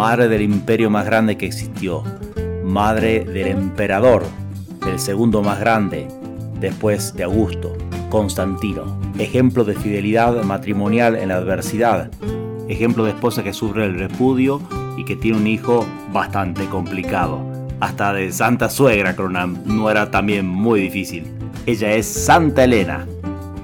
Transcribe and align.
madre 0.00 0.28
del 0.28 0.40
imperio 0.40 0.88
más 0.88 1.04
grande 1.04 1.36
que 1.36 1.44
existió, 1.44 2.02
madre 2.64 3.22
del 3.22 3.48
emperador, 3.48 4.22
del 4.82 4.98
segundo 4.98 5.42
más 5.42 5.60
grande, 5.60 6.08
después 6.58 7.12
de 7.12 7.24
Augusto, 7.24 7.76
Constantino, 8.08 8.98
ejemplo 9.18 9.62
de 9.62 9.74
fidelidad 9.74 10.42
matrimonial 10.42 11.16
en 11.16 11.28
la 11.28 11.36
adversidad, 11.36 12.10
ejemplo 12.66 13.04
de 13.04 13.10
esposa 13.10 13.42
que 13.42 13.52
sufre 13.52 13.84
el 13.84 13.98
repudio 13.98 14.62
y 14.96 15.04
que 15.04 15.16
tiene 15.16 15.36
un 15.36 15.46
hijo 15.46 15.86
bastante 16.14 16.64
complicado, 16.64 17.44
hasta 17.80 18.14
de 18.14 18.32
santa 18.32 18.70
suegra 18.70 19.14
con 19.14 19.26
una 19.26 19.44
nuera 19.44 20.10
también 20.10 20.46
muy 20.46 20.80
difícil. 20.80 21.26
Ella 21.66 21.92
es 21.92 22.06
Santa 22.06 22.64
Elena. 22.64 23.06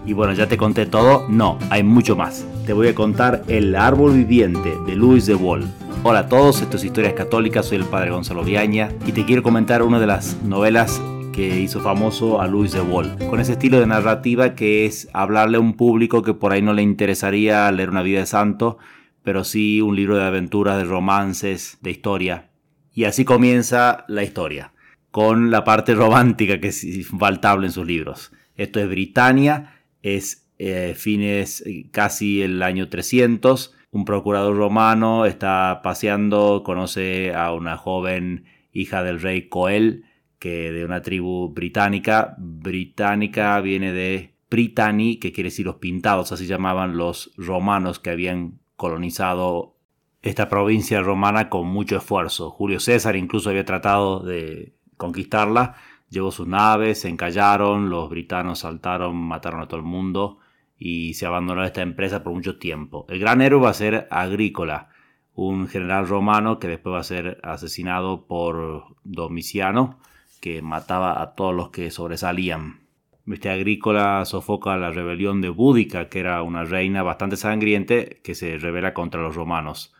Y 0.04 0.12
bueno, 0.12 0.34
ya 0.34 0.46
te 0.46 0.58
conté 0.58 0.84
todo, 0.84 1.26
no, 1.30 1.58
hay 1.70 1.82
mucho 1.82 2.14
más. 2.14 2.44
Te 2.66 2.74
voy 2.74 2.88
a 2.88 2.94
contar 2.94 3.42
El 3.48 3.74
árbol 3.74 4.12
viviente 4.12 4.74
de 4.86 4.96
Louis 4.96 5.24
de 5.24 5.34
Wall. 5.34 5.66
Hola 6.08 6.20
a 6.20 6.28
todos, 6.28 6.62
esto 6.62 6.76
es 6.76 6.84
Historias 6.84 7.14
Católicas, 7.14 7.66
soy 7.66 7.78
el 7.78 7.84
padre 7.84 8.12
Gonzalo 8.12 8.44
Viaña 8.44 8.90
y 9.04 9.10
te 9.10 9.24
quiero 9.24 9.42
comentar 9.42 9.82
una 9.82 9.98
de 9.98 10.06
las 10.06 10.40
novelas 10.44 11.02
que 11.32 11.58
hizo 11.58 11.80
famoso 11.80 12.40
a 12.40 12.46
Louis 12.46 12.70
de 12.70 12.80
Wall, 12.80 13.18
con 13.28 13.40
ese 13.40 13.54
estilo 13.54 13.80
de 13.80 13.88
narrativa 13.88 14.54
que 14.54 14.86
es 14.86 15.08
hablarle 15.12 15.56
a 15.56 15.60
un 15.60 15.74
público 15.76 16.22
que 16.22 16.32
por 16.32 16.52
ahí 16.52 16.62
no 16.62 16.74
le 16.74 16.82
interesaría 16.82 17.68
leer 17.72 17.90
una 17.90 18.02
vida 18.02 18.20
de 18.20 18.26
santo, 18.26 18.78
pero 19.24 19.42
sí 19.42 19.80
un 19.80 19.96
libro 19.96 20.16
de 20.16 20.22
aventuras, 20.22 20.78
de 20.78 20.84
romances, 20.84 21.78
de 21.80 21.90
historia. 21.90 22.50
Y 22.94 23.02
así 23.02 23.24
comienza 23.24 24.04
la 24.06 24.22
historia, 24.22 24.74
con 25.10 25.50
la 25.50 25.64
parte 25.64 25.96
romántica 25.96 26.60
que 26.60 26.68
es 26.68 26.84
infaltable 26.84 27.66
en 27.66 27.72
sus 27.72 27.84
libros. 27.84 28.30
Esto 28.54 28.78
es 28.78 28.88
Britania, 28.88 29.82
es 30.04 30.46
eh, 30.60 30.94
fines 30.96 31.64
casi 31.90 32.42
el 32.42 32.62
año 32.62 32.88
300. 32.88 33.75
Un 33.96 34.04
procurador 34.04 34.54
romano 34.54 35.24
está 35.24 35.80
paseando, 35.82 36.62
conoce 36.62 37.34
a 37.34 37.54
una 37.54 37.78
joven 37.78 38.44
hija 38.70 39.02
del 39.02 39.22
rey 39.22 39.48
Coel, 39.48 40.04
que 40.38 40.70
de 40.70 40.84
una 40.84 41.00
tribu 41.00 41.48
británica. 41.54 42.34
Británica 42.36 43.58
viene 43.62 43.94
de 43.94 44.34
Britanni, 44.50 45.16
que 45.16 45.32
quiere 45.32 45.48
decir 45.48 45.64
los 45.64 45.76
pintados, 45.76 46.30
así 46.30 46.46
llamaban 46.46 46.98
los 46.98 47.32
romanos 47.38 47.98
que 47.98 48.10
habían 48.10 48.60
colonizado 48.76 49.78
esta 50.20 50.50
provincia 50.50 51.00
romana 51.00 51.48
con 51.48 51.66
mucho 51.66 51.96
esfuerzo. 51.96 52.50
Julio 52.50 52.80
César 52.80 53.16
incluso 53.16 53.48
había 53.48 53.64
tratado 53.64 54.20
de 54.20 54.74
conquistarla, 54.98 55.76
llevó 56.10 56.32
sus 56.32 56.46
naves, 56.46 57.00
se 57.00 57.08
encallaron, 57.08 57.88
los 57.88 58.10
britanos 58.10 58.58
saltaron, 58.58 59.16
mataron 59.16 59.62
a 59.62 59.68
todo 59.68 59.80
el 59.80 59.86
mundo 59.86 60.40
y 60.78 61.14
se 61.14 61.26
abandonó 61.26 61.64
esta 61.64 61.82
empresa 61.82 62.22
por 62.22 62.32
mucho 62.32 62.58
tiempo. 62.58 63.06
El 63.08 63.18
gran 63.18 63.40
héroe 63.40 63.60
va 63.60 63.70
a 63.70 63.74
ser 63.74 64.06
Agrícola, 64.10 64.88
un 65.34 65.68
general 65.68 66.08
romano 66.08 66.58
que 66.58 66.68
después 66.68 66.94
va 66.94 67.00
a 67.00 67.04
ser 67.04 67.40
asesinado 67.42 68.26
por 68.26 68.96
Domiciano, 69.04 69.98
que 70.40 70.62
mataba 70.62 71.20
a 71.22 71.34
todos 71.34 71.54
los 71.54 71.70
que 71.70 71.90
sobresalían. 71.90 72.80
Este 73.26 73.50
Agrícola 73.50 74.24
sofoca 74.24 74.76
la 74.76 74.90
rebelión 74.90 75.40
de 75.40 75.48
Búdica, 75.48 76.08
que 76.08 76.20
era 76.20 76.42
una 76.42 76.64
reina 76.64 77.02
bastante 77.02 77.36
sangriente 77.36 78.20
que 78.22 78.34
se 78.34 78.56
revela 78.58 78.94
contra 78.94 79.20
los 79.20 79.34
romanos 79.34 79.92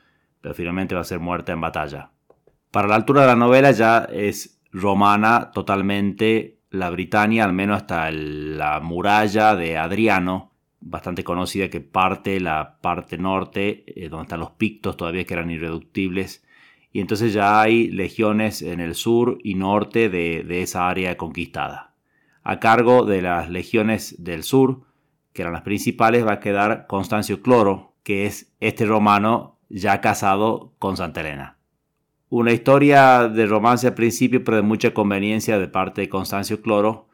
pero 0.47 0.55
finalmente 0.55 0.95
va 0.95 1.01
a 1.01 1.05
ser 1.05 1.19
muerta 1.19 1.51
en 1.51 1.61
batalla. 1.61 2.11
Para 2.71 2.87
la 2.87 2.95
altura 2.95 3.23
de 3.23 3.27
la 3.27 3.35
novela 3.35 3.73
ya 3.73 4.07
es 4.13 4.61
romana 4.71 5.51
totalmente 5.53 6.61
la 6.71 6.89
Britania, 6.91 7.45
al 7.45 7.53
menos 7.53 7.79
hasta 7.79 8.13
la 8.13 8.79
muralla 8.79 9.57
de 9.57 9.77
Adriano, 9.77 10.53
bastante 10.81 11.25
conocida 11.25 11.69
que 11.69 11.81
parte 11.81 12.41
la 12.41 12.79
parte 12.81 13.19
norte, 13.19 13.85
eh, 13.87 14.09
donde 14.09 14.25
están 14.25 14.41
los 14.41 14.53
pictos 14.53 14.97
todavía 14.97 15.25
que 15.25 15.35
eran 15.35 15.51
irreductibles, 15.51 16.45
y 16.93 17.01
entonces 17.01 17.33
ya 17.33 17.61
hay 17.61 17.89
legiones 17.89 18.63
en 18.63 18.81
el 18.81 18.95
sur 18.95 19.39
y 19.43 19.55
norte 19.55 20.09
de, 20.09 20.45
de 20.45 20.63
esa 20.63 20.89
área 20.89 21.17
conquistada. 21.17 21.95
A 22.43 22.61
cargo 22.61 23.05
de 23.05 23.23
las 23.23 23.51
legiones 23.51 24.23
del 24.23 24.43
sur, 24.43 24.83
que 25.33 25.43
eran 25.43 25.53
las 25.53 25.63
principales, 25.63 26.27
va 26.27 26.35
a 26.35 26.41
quedar 26.41 26.87
Constancio 26.87 27.43
Cloro, 27.43 27.93
que 28.03 28.25
es 28.27 28.55
este 28.61 28.87
romano 28.87 29.59
ya 29.69 30.01
casado 30.01 30.73
con 30.79 30.97
Santa 30.97 31.21
Elena. 31.21 31.59
Una 32.29 32.53
historia 32.53 33.29
de 33.29 33.47
romance 33.47 33.87
al 33.87 33.95
principio, 33.95 34.43
pero 34.43 34.57
de 34.57 34.63
mucha 34.63 34.95
conveniencia 34.95 35.59
de 35.59 35.69
parte 35.69 36.03
de 36.03 36.09
Constancio 36.09 36.63
Cloro, 36.63 37.09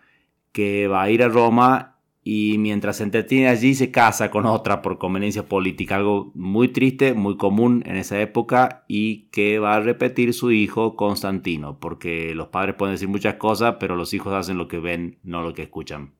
que 0.53 0.87
va 0.87 1.03
a 1.03 1.10
ir 1.10 1.22
a 1.22 1.28
Roma 1.28 1.91
y 2.25 2.56
mientras 2.59 2.99
se 2.99 3.05
entretiene 3.05 3.49
allí 3.49 3.75
se 3.75 3.91
casa 3.91 4.31
con 4.31 4.47
otra 4.47 4.83
por 4.83 4.99
conveniencia 4.99 5.47
política, 5.47 5.97
algo 5.97 6.31
muy 6.34 6.69
triste, 6.69 7.15
muy 7.15 7.37
común 7.37 7.83
en 7.87 7.97
esa 7.97 8.21
época 8.21 8.84
y 8.88 9.28
que 9.31 9.59
va 9.59 9.75
a 9.75 9.81
repetir 9.81 10.34
su 10.34 10.53
hijo 10.53 10.97
Constantino, 10.97 11.78
porque 11.81 12.34
los 12.34 12.49
padres 12.49 12.77
pueden 12.77 12.94
decir 12.94 13.09
muchas 13.09 13.34
cosas, 13.34 13.77
pero 13.81 13.97
los 13.97 14.15
hijos 14.15 14.32
hacen 14.34 14.59
lo 14.59 14.69
que 14.69 14.78
ven, 14.78 15.19
no 15.22 15.43
lo 15.43 15.55
que 15.55 15.62
escuchan. 15.62 16.12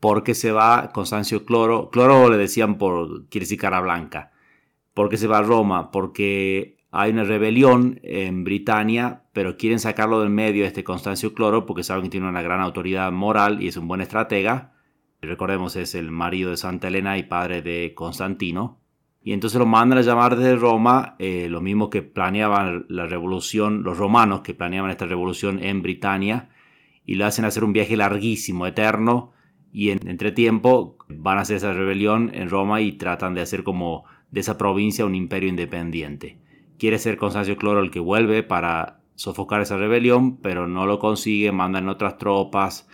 Porque 0.00 0.34
se 0.34 0.52
va 0.52 0.90
Constancio 0.92 1.44
Cloro, 1.44 1.90
Cloro 1.90 2.28
le 2.30 2.36
decían 2.36 2.78
por, 2.78 3.28
quiere 3.28 3.44
decir 3.44 3.58
cara 3.58 3.80
blanca, 3.80 4.32
¿Por 4.94 5.08
qué 5.08 5.16
se 5.16 5.26
va 5.26 5.38
a 5.38 5.42
Roma? 5.42 5.90
Porque 5.90 6.76
hay 6.90 7.12
una 7.12 7.24
rebelión 7.24 8.00
en 8.02 8.44
Britania, 8.44 9.22
pero 9.32 9.56
quieren 9.56 9.78
sacarlo 9.78 10.20
del 10.20 10.28
medio 10.30 10.66
este 10.66 10.84
Constancio 10.84 11.32
Cloro 11.34 11.64
porque 11.64 11.82
saben 11.82 12.04
que 12.04 12.10
tiene 12.10 12.28
una 12.28 12.42
gran 12.42 12.60
autoridad 12.60 13.10
moral 13.10 13.62
y 13.62 13.68
es 13.68 13.76
un 13.76 13.88
buen 13.88 14.02
estratega. 14.02 14.74
Recordemos, 15.22 15.76
es 15.76 15.94
el 15.94 16.10
marido 16.10 16.50
de 16.50 16.56
Santa 16.56 16.88
Elena 16.88 17.16
y 17.16 17.22
padre 17.22 17.62
de 17.62 17.94
Constantino. 17.94 18.80
Y 19.22 19.32
entonces 19.32 19.56
lo 19.56 19.66
mandan 19.66 20.00
a 20.00 20.02
llamar 20.02 20.34
desde 20.34 20.56
Roma, 20.56 21.14
eh, 21.20 21.46
lo 21.48 21.60
mismo 21.60 21.90
que 21.90 22.02
planeaban 22.02 22.86
la 22.88 23.06
revolución, 23.06 23.84
los 23.84 23.98
romanos 23.98 24.40
que 24.40 24.52
planeaban 24.52 24.90
esta 24.90 25.06
revolución 25.06 25.62
en 25.62 25.80
Britania, 25.80 26.48
y 27.06 27.14
le 27.14 27.24
hacen 27.24 27.44
hacer 27.44 27.62
un 27.62 27.72
viaje 27.72 27.96
larguísimo, 27.96 28.66
eterno, 28.66 29.30
y 29.72 29.90
en, 29.90 30.00
entre 30.08 30.32
tiempo 30.32 30.98
van 31.08 31.38
a 31.38 31.42
hacer 31.42 31.58
esa 31.58 31.72
rebelión 31.72 32.32
en 32.34 32.50
Roma 32.50 32.80
y 32.80 32.92
tratan 32.92 33.34
de 33.34 33.42
hacer 33.42 33.62
como 33.62 34.04
de 34.32 34.40
esa 34.40 34.58
provincia 34.58 35.06
un 35.06 35.14
imperio 35.14 35.48
independiente. 35.48 36.40
Quiere 36.80 36.98
ser 36.98 37.16
Constancio 37.16 37.56
Cloro 37.56 37.78
el 37.78 37.92
que 37.92 38.00
vuelve 38.00 38.42
para 38.42 39.02
sofocar 39.14 39.60
esa 39.60 39.76
rebelión, 39.76 40.38
pero 40.38 40.66
no 40.66 40.84
lo 40.84 40.98
consigue, 40.98 41.52
mandan 41.52 41.88
otras 41.88 42.18
tropas, 42.18 42.88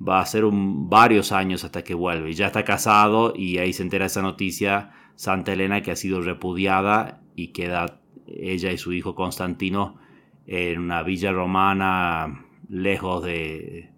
va 0.00 0.20
a 0.20 0.26
ser 0.26 0.44
varios 0.50 1.32
años 1.32 1.64
hasta 1.64 1.82
que 1.82 1.94
vuelve. 1.94 2.32
Ya 2.32 2.46
está 2.46 2.64
casado 2.64 3.32
y 3.36 3.58
ahí 3.58 3.72
se 3.72 3.82
entera 3.82 4.06
esa 4.06 4.22
noticia 4.22 4.92
Santa 5.16 5.52
Elena 5.52 5.82
que 5.82 5.90
ha 5.90 5.96
sido 5.96 6.20
repudiada 6.20 7.22
y 7.36 7.48
queda 7.48 8.00
ella 8.26 8.72
y 8.72 8.78
su 8.78 8.92
hijo 8.92 9.14
Constantino 9.14 9.98
en 10.46 10.80
una 10.80 11.02
villa 11.02 11.32
romana 11.32 12.46
lejos 12.68 13.24
de, 13.24 13.90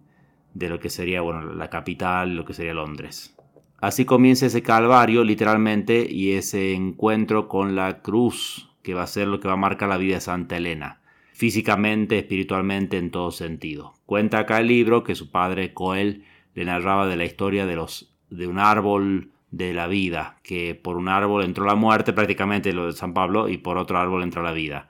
de 0.55 0.69
lo 0.69 0.79
que 0.79 0.91
sería 0.91 1.21
bueno, 1.21 1.55
la 1.55 1.71
capital, 1.71 2.37
lo 2.37 2.45
que 2.45 2.55
sería 2.55 2.75
Londres. 2.75 3.37
Así 3.79 4.05
comienza 4.05 4.47
ese 4.47 4.63
calvario 4.63 5.23
literalmente 5.23 6.07
y 6.11 6.33
ese 6.33 6.73
encuentro 6.73 7.47
con 7.47 7.77
la 7.77 8.01
cruz 8.01 8.71
que 8.83 8.95
va 8.95 9.03
a 9.03 9.07
ser 9.07 9.29
lo 9.29 9.39
que 9.39 9.49
va 9.49 9.55
a 9.55 9.59
marcar 9.59 9.89
la 9.89 9.99
vida 9.99 10.15
de 10.15 10.21
Santa 10.21 10.57
Elena, 10.57 11.01
físicamente, 11.37 12.19
espiritualmente, 12.19 12.97
en 12.97 13.11
todo 13.11 13.31
sentido. 13.31 13.93
Cuenta 14.07 14.39
acá 14.39 14.59
el 14.59 14.69
libro 14.69 15.05
que 15.05 15.15
su 15.15 15.31
padre 15.31 15.75
Coel 15.75 16.25
le 16.55 16.65
narraba 16.65 17.07
de 17.07 17.17
la 17.17 17.27
historia 17.27 17.67
de, 17.67 17.77
los, 17.77 18.17
de 18.31 18.47
un 18.47 18.59
árbol 18.59 19.33
de 19.51 19.75
la 19.75 19.87
vida, 19.87 20.39
que 20.43 20.75
por 20.75 20.97
un 20.97 21.09
árbol 21.09 21.45
entró 21.45 21.67
la 21.67 21.75
muerte, 21.75 22.15
prácticamente 22.15 22.73
lo 22.73 22.87
de 22.87 22.95
San 22.95 23.13
Pablo, 23.13 23.51
y 23.51 23.59
por 23.59 23.77
otro 23.77 23.99
árbol 23.99 24.23
entró 24.23 24.43
la 24.43 24.53
vida. 24.53 24.89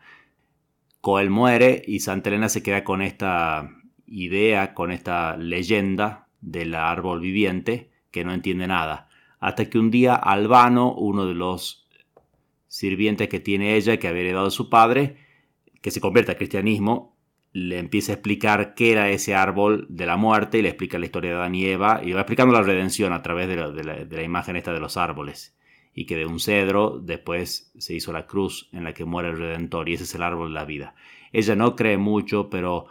Coel 1.01 1.31
muere 1.31 1.83
y 1.85 1.99
Santa 1.99 2.29
Elena 2.29 2.49
se 2.49 2.63
queda 2.63 2.85
con 2.85 3.03
esta 3.03 3.69
idea, 4.07 4.73
con 4.73 4.93
esta 4.93 5.37
leyenda 5.37 6.29
del 6.41 6.77
árbol 6.77 7.21
viviente, 7.21 7.91
que 8.13 8.25
no 8.25 8.33
entiende 8.33 8.69
nada. 8.69 9.09
Hasta 9.41 9.69
que 9.69 9.81
un 9.81 9.91
día 9.91 10.15
Albano, 10.15 10.95
uno 10.95 11.27
de 11.27 11.35
los 11.35 11.89
sirvientes 12.69 13.29
que 13.29 13.41
tiene 13.41 13.75
ella, 13.75 13.97
que 13.97 14.07
había 14.07 14.23
heredado 14.23 14.51
su 14.51 14.71
padre, 14.71 15.26
que 15.87 15.93
se 15.93 16.01
convierte 16.01 16.33
al 16.33 16.37
cristianismo, 16.37 17.17
le 17.53 17.79
empieza 17.79 18.11
a 18.11 18.17
explicar 18.17 18.75
qué 18.75 18.91
era 18.91 19.09
ese 19.09 19.37
árbol 19.37 19.87
de 19.89 20.05
la 20.05 20.17
muerte 20.17 20.59
y 20.59 20.63
le 20.63 20.71
explica 20.71 20.99
la 20.99 21.05
historia 21.05 21.31
de 21.31 21.37
Adán 21.37 21.55
y 21.55 21.65
Eva 21.65 22.01
y 22.03 22.11
va 22.11 22.23
explicando 22.23 22.53
la 22.53 22.63
redención 22.63 23.13
a 23.13 23.23
través 23.23 23.47
de 23.47 23.85
la, 23.85 24.23
imagen 24.25 24.57
esta 24.57 24.73
de 24.73 24.81
los 24.81 24.97
árboles 24.97 25.57
y 25.95 26.05
que 26.05 26.17
de 26.17 26.27
un 26.27 26.41
cedro 26.41 26.99
después 26.99 27.71
se 27.79 27.95
hizo 27.95 28.13
la 28.13 28.27
cruz 28.27 28.69
en 28.73 28.83
la 28.83 28.95
que 28.95 29.05
muere 29.05 29.29
el 29.29 29.39
Redentor 29.39 29.89
y 29.89 29.95
ese 29.95 30.03
es 30.03 30.15
el 30.17 30.25
árbol 30.25 30.49
de 30.49 30.55
la 30.55 30.65
vida. 30.65 30.97
Ella 31.31 31.55
no 31.55 31.77
cree 31.77 31.99
mucho, 31.99 32.51
pero 32.51 32.87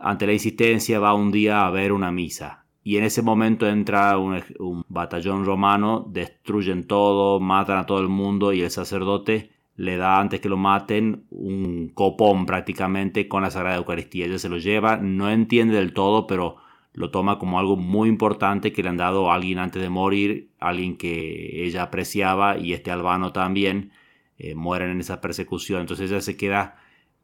ante 0.00 0.26
la 0.26 0.32
insistencia 0.32 0.98
va 0.98 1.14
un 1.14 1.30
día 1.30 1.64
a 1.64 1.70
ver 1.70 1.92
una 1.92 2.10
misa 2.10 2.64
y 2.82 2.96
en 2.96 3.04
ese 3.04 3.22
momento 3.22 3.68
entra 3.68 4.18
un, 4.18 4.84
batallón 4.88 5.44
romano, 5.44 6.04
destruyen 6.10 6.88
todo, 6.88 7.38
matan 7.38 7.78
a 7.78 7.86
todo 7.86 8.00
el 8.00 8.08
mundo 8.08 8.52
y 8.52 8.62
el 8.62 8.70
sacerdote 8.72 9.61
le 9.82 9.96
da 9.96 10.20
antes 10.20 10.40
que 10.40 10.48
lo 10.48 10.56
maten 10.56 11.24
un 11.30 11.88
copón 11.88 12.46
prácticamente 12.46 13.26
con 13.26 13.42
la 13.42 13.50
Sagrada 13.50 13.78
Eucaristía. 13.78 14.26
Ella 14.26 14.38
se 14.38 14.48
lo 14.48 14.58
lleva, 14.58 14.96
no 14.98 15.28
entiende 15.28 15.74
del 15.74 15.92
todo, 15.92 16.28
pero 16.28 16.58
lo 16.92 17.10
toma 17.10 17.40
como 17.40 17.58
algo 17.58 17.76
muy 17.76 18.08
importante 18.08 18.72
que 18.72 18.84
le 18.84 18.90
han 18.90 18.96
dado 18.96 19.28
a 19.28 19.34
alguien 19.34 19.58
antes 19.58 19.82
de 19.82 19.88
morir, 19.88 20.50
alguien 20.60 20.96
que 20.96 21.64
ella 21.64 21.82
apreciaba 21.82 22.58
y 22.58 22.74
este 22.74 22.92
albano 22.92 23.32
también 23.32 23.90
eh, 24.38 24.54
mueren 24.54 24.90
en 24.90 25.00
esa 25.00 25.20
persecución. 25.20 25.80
Entonces 25.80 26.12
ella 26.12 26.20
se 26.20 26.36
queda 26.36 26.76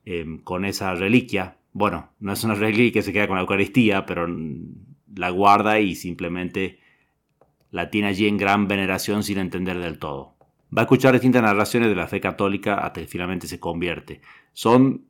em, 0.04 0.40
con 0.40 0.64
esa 0.64 0.96
reliquia. 0.96 1.58
Bueno, 1.72 2.10
no 2.18 2.32
es 2.32 2.42
una 2.42 2.54
reliquia, 2.54 3.02
se 3.02 3.12
queda 3.12 3.28
con 3.28 3.36
la 3.36 3.42
Eucaristía, 3.42 4.04
pero 4.04 4.26
la 5.14 5.30
guarda 5.30 5.78
y 5.78 5.94
simplemente 5.94 6.80
la 7.70 7.88
tiene 7.88 8.08
allí 8.08 8.26
en 8.26 8.36
gran 8.36 8.66
veneración 8.66 9.22
sin 9.22 9.38
entender 9.38 9.78
del 9.78 10.00
todo. 10.00 10.37
Va 10.76 10.82
a 10.82 10.84
escuchar 10.84 11.12
distintas 11.12 11.42
narraciones 11.42 11.88
de 11.88 11.94
la 11.94 12.06
fe 12.06 12.20
católica 12.20 12.74
hasta 12.74 13.00
que 13.00 13.06
finalmente 13.06 13.46
se 13.46 13.58
convierte. 13.58 14.20
Son 14.52 15.04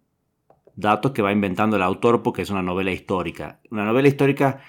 datos 0.76 1.10
que 1.10 1.22
va 1.22 1.32
inventando 1.32 1.76
el 1.76 1.82
autor 1.82 2.22
porque 2.22 2.42
es 2.42 2.50
una 2.50 2.62
novela 2.62 2.92
histórica. 2.92 3.60
Una 3.70 3.84
novela 3.84 4.08
histórica 4.08 4.60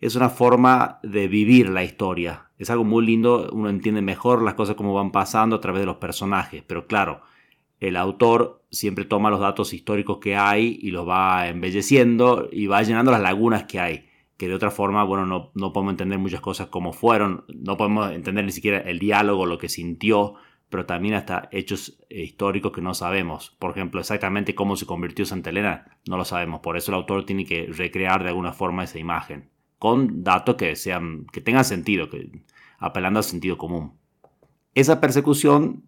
es 0.00 0.14
una 0.14 0.28
forma 0.28 1.00
de 1.02 1.26
vivir 1.26 1.68
la 1.68 1.82
historia. 1.82 2.50
Es 2.58 2.70
algo 2.70 2.84
muy 2.84 3.04
lindo, 3.04 3.50
uno 3.52 3.68
entiende 3.68 4.02
mejor 4.02 4.42
las 4.42 4.54
cosas 4.54 4.76
como 4.76 4.94
van 4.94 5.10
pasando 5.10 5.56
a 5.56 5.60
través 5.60 5.80
de 5.80 5.86
los 5.86 5.96
personajes, 5.96 6.62
pero 6.66 6.86
claro, 6.86 7.22
el 7.80 7.96
autor 7.96 8.62
siempre 8.70 9.04
toma 9.04 9.30
los 9.30 9.40
datos 9.40 9.74
históricos 9.74 10.18
que 10.18 10.36
hay 10.36 10.78
y 10.80 10.90
los 10.90 11.06
va 11.06 11.48
embelleciendo 11.48 12.48
y 12.50 12.66
va 12.66 12.82
llenando 12.82 13.10
las 13.10 13.20
lagunas 13.20 13.64
que 13.64 13.80
hay, 13.80 14.08
que 14.36 14.48
de 14.48 14.54
otra 14.54 14.70
forma, 14.70 15.02
bueno, 15.04 15.26
no, 15.26 15.50
no 15.54 15.72
podemos 15.72 15.92
entender 15.92 16.18
muchas 16.18 16.40
cosas 16.40 16.68
como 16.68 16.92
fueron, 16.92 17.44
no 17.48 17.76
podemos 17.76 18.12
entender 18.12 18.44
ni 18.44 18.52
siquiera 18.52 18.78
el 18.78 18.98
diálogo, 18.98 19.46
lo 19.46 19.58
que 19.58 19.68
sintió, 19.68 20.34
pero 20.68 20.84
también 20.84 21.14
hasta 21.14 21.48
hechos 21.52 21.98
eh, 22.10 22.22
históricos 22.22 22.72
que 22.72 22.82
no 22.82 22.94
sabemos. 22.94 23.56
Por 23.58 23.70
ejemplo, 23.70 24.00
exactamente 24.00 24.54
cómo 24.54 24.76
se 24.76 24.86
convirtió 24.86 25.24
Santa 25.24 25.50
Elena, 25.50 25.98
no 26.08 26.16
lo 26.16 26.24
sabemos. 26.24 26.60
Por 26.60 26.76
eso 26.76 26.90
el 26.90 26.96
autor 26.96 27.24
tiene 27.24 27.44
que 27.44 27.66
recrear 27.66 28.22
de 28.22 28.30
alguna 28.30 28.52
forma 28.52 28.84
esa 28.84 28.98
imagen 28.98 29.50
con 29.78 30.24
datos 30.24 30.56
que, 30.56 30.74
sean, 30.76 31.26
que 31.32 31.40
tengan 31.40 31.64
sentido, 31.64 32.08
que, 32.08 32.30
apelando 32.78 33.18
al 33.18 33.24
sentido 33.24 33.58
común. 33.58 33.92
Esa 34.74 35.00
persecución 35.00 35.84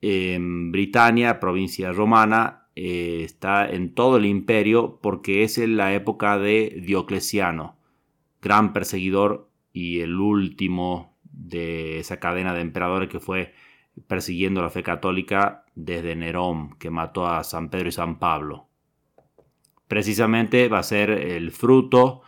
en 0.00 0.72
Britania, 0.72 1.40
provincia 1.40 1.92
romana, 1.92 2.68
eh, 2.76 3.22
está 3.24 3.68
en 3.68 3.94
todo 3.94 4.16
el 4.16 4.26
imperio 4.26 4.98
porque 5.02 5.42
es 5.42 5.58
en 5.58 5.76
la 5.76 5.94
época 5.94 6.38
de 6.38 6.80
Diocleciano, 6.86 7.76
gran 8.40 8.72
perseguidor 8.72 9.50
y 9.72 10.00
el 10.00 10.18
último 10.18 11.16
de 11.22 11.98
esa 11.98 12.18
cadena 12.18 12.54
de 12.54 12.60
emperadores 12.60 13.08
que 13.08 13.20
fue 13.20 13.54
persiguiendo 14.06 14.62
la 14.62 14.70
fe 14.70 14.82
católica 14.82 15.64
desde 15.74 16.16
Nerón, 16.16 16.76
que 16.78 16.90
mató 16.90 17.26
a 17.26 17.44
San 17.44 17.70
Pedro 17.70 17.88
y 17.88 17.92
San 17.92 18.18
Pablo. 18.18 18.68
Precisamente 19.88 20.68
va 20.68 20.78
a 20.78 20.84
ser 20.84 21.10
el 21.10 21.50
fruto 21.50 22.22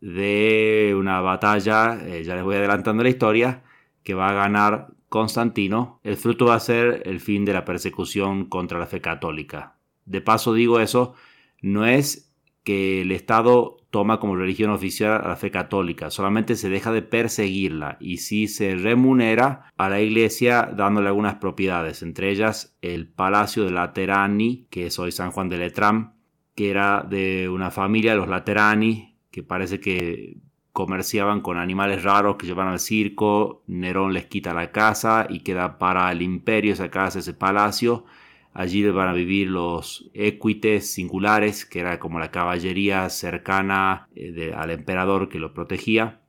de 0.00 0.94
una 0.98 1.20
batalla, 1.20 1.98
eh, 2.02 2.24
ya 2.24 2.34
les 2.34 2.44
voy 2.44 2.56
adelantando 2.56 3.02
la 3.02 3.08
historia, 3.08 3.62
que 4.02 4.14
va 4.14 4.30
a 4.30 4.34
ganar 4.34 4.88
Constantino. 5.08 6.00
El 6.02 6.16
fruto 6.16 6.46
va 6.46 6.54
a 6.54 6.60
ser 6.60 7.02
el 7.04 7.20
fin 7.20 7.44
de 7.44 7.52
la 7.52 7.64
persecución 7.64 8.46
contra 8.46 8.78
la 8.78 8.86
fe 8.86 9.00
católica. 9.00 9.76
De 10.04 10.20
paso 10.20 10.54
digo 10.54 10.80
eso, 10.80 11.14
no 11.60 11.86
es 11.86 12.29
que 12.70 13.00
el 13.00 13.10
Estado 13.10 13.78
toma 13.90 14.20
como 14.20 14.36
religión 14.36 14.70
oficial 14.70 15.20
a 15.24 15.28
la 15.30 15.34
fe 15.34 15.50
católica, 15.50 16.08
solamente 16.08 16.54
se 16.54 16.68
deja 16.68 16.92
de 16.92 17.02
perseguirla 17.02 17.96
y 17.98 18.18
sí 18.18 18.46
se 18.46 18.76
remunera 18.76 19.72
a 19.76 19.88
la 19.88 20.00
iglesia 20.00 20.70
dándole 20.72 21.08
algunas 21.08 21.34
propiedades, 21.34 22.00
entre 22.04 22.30
ellas 22.30 22.76
el 22.80 23.08
palacio 23.08 23.64
de 23.64 23.72
Laterani, 23.72 24.68
que 24.70 24.86
es 24.86 25.00
hoy 25.00 25.10
San 25.10 25.32
Juan 25.32 25.48
de 25.48 25.58
Letrán, 25.58 26.14
que 26.54 26.70
era 26.70 27.02
de 27.02 27.48
una 27.48 27.72
familia, 27.72 28.14
los 28.14 28.28
Laterani, 28.28 29.16
que 29.32 29.42
parece 29.42 29.80
que 29.80 30.36
comerciaban 30.72 31.40
con 31.40 31.58
animales 31.58 32.04
raros 32.04 32.36
que 32.36 32.46
llevan 32.46 32.68
al 32.68 32.78
circo, 32.78 33.64
Nerón 33.66 34.12
les 34.12 34.26
quita 34.26 34.54
la 34.54 34.70
casa 34.70 35.26
y 35.28 35.40
queda 35.40 35.76
para 35.76 36.12
el 36.12 36.22
imperio 36.22 36.74
esa 36.74 36.88
casa, 36.88 37.18
ese 37.18 37.34
palacio. 37.34 38.04
Allí 38.52 38.82
van 38.90 39.08
a 39.08 39.12
vivir 39.12 39.48
los 39.48 40.10
equites 40.12 40.92
singulares, 40.92 41.64
que 41.64 41.80
era 41.80 41.98
como 41.98 42.18
la 42.18 42.30
caballería 42.30 43.08
cercana 43.08 44.08
eh, 44.14 44.52
al 44.56 44.70
emperador 44.70 45.28
que 45.28 45.38
lo 45.38 45.54
protegía. 45.54 46.20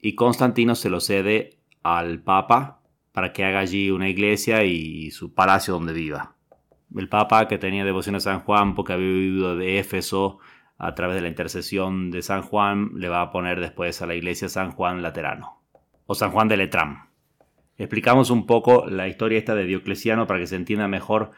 Y 0.00 0.14
Constantino 0.14 0.74
se 0.74 0.90
lo 0.90 1.00
cede 1.00 1.58
al 1.82 2.22
Papa 2.22 2.80
para 3.12 3.32
que 3.32 3.44
haga 3.44 3.60
allí 3.60 3.90
una 3.90 4.08
iglesia 4.08 4.64
y 4.64 5.10
su 5.10 5.32
palacio 5.34 5.74
donde 5.74 5.92
viva. 5.92 6.34
El 6.96 7.08
Papa, 7.08 7.46
que 7.46 7.58
tenía 7.58 7.84
devoción 7.84 8.16
a 8.16 8.20
San 8.20 8.40
Juan 8.40 8.74
porque 8.74 8.92
había 8.92 9.06
vivido 9.06 9.56
de 9.56 9.78
Éfeso 9.78 10.38
a 10.76 10.94
través 10.94 11.16
de 11.16 11.22
la 11.22 11.28
intercesión 11.28 12.10
de 12.10 12.22
San 12.22 12.42
Juan, 12.42 12.92
le 12.96 13.08
va 13.08 13.20
a 13.20 13.30
poner 13.30 13.60
después 13.60 14.02
a 14.02 14.06
la 14.06 14.14
iglesia 14.14 14.48
San 14.48 14.72
Juan 14.72 15.02
Laterano 15.02 15.62
o 16.06 16.14
San 16.14 16.32
Juan 16.32 16.48
de 16.48 16.56
Letrán. 16.56 17.10
Explicamos 17.78 18.30
un 18.30 18.44
poco 18.44 18.86
la 18.86 19.06
historia 19.06 19.38
esta 19.38 19.54
de 19.54 19.64
Diocleciano 19.64 20.26
para 20.26 20.40
que 20.40 20.46
se 20.46 20.56
entienda 20.56 20.88
mejor 20.88 21.30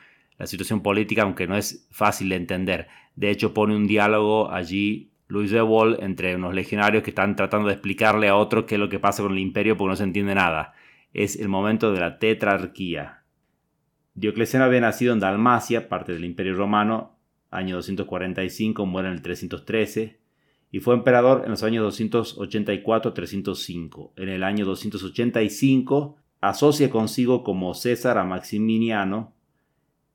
la 0.43 0.49
situación 0.49 0.83
política, 0.83 1.23
aunque 1.23 1.47
no 1.47 1.56
es 1.56 1.87
fácil 1.93 2.31
de 2.31 2.35
entender. 2.35 2.89
De 3.15 3.31
hecho, 3.31 3.55
pone 3.55 3.77
un 3.77 3.87
diálogo 3.87 4.50
allí 4.50 5.12
Luis 5.29 5.53
de 5.53 5.62
Wall 5.62 5.99
entre 6.00 6.35
unos 6.35 6.53
legionarios 6.53 7.05
que 7.05 7.11
están 7.11 7.37
tratando 7.37 7.69
de 7.69 7.75
explicarle 7.75 8.27
a 8.27 8.35
otros 8.35 8.65
qué 8.65 8.75
es 8.75 8.81
lo 8.81 8.89
que 8.89 8.99
pasa 8.99 9.23
con 9.23 9.31
el 9.31 9.39
imperio 9.39 9.77
porque 9.77 9.91
no 9.91 9.97
se 9.97 10.03
entiende 10.03 10.35
nada. 10.35 10.75
Es 11.15 11.39
el 11.39 11.49
momento 11.49 11.93
de 11.93 12.00
la 12.00 12.19
tetrarquía. 12.19 13.23
Diocleciano 14.15 14.65
había 14.65 14.81
nacido 14.81 15.12
en 15.12 15.21
Dalmacia, 15.21 15.89
parte 15.89 16.12
del 16.12 16.25
imperio 16.25 16.56
romano, 16.56 17.21
año 17.53 17.77
245, 17.77 18.85
muere 18.85 19.11
en 19.11 19.15
el 19.15 19.23
313, 19.23 20.19
y 20.73 20.81
fue 20.81 20.94
emperador 20.94 21.43
en 21.44 21.53
los 21.53 21.62
años 21.62 22.00
284-305. 22.00 24.11
En 24.17 24.29
el 24.29 24.43
año 24.43 24.65
285 24.65 26.17
asocia 26.41 26.91
consigo 26.91 27.44
como 27.44 27.75
César 27.75 28.19
a 28.19 28.25
Maximiniano. 28.25 29.35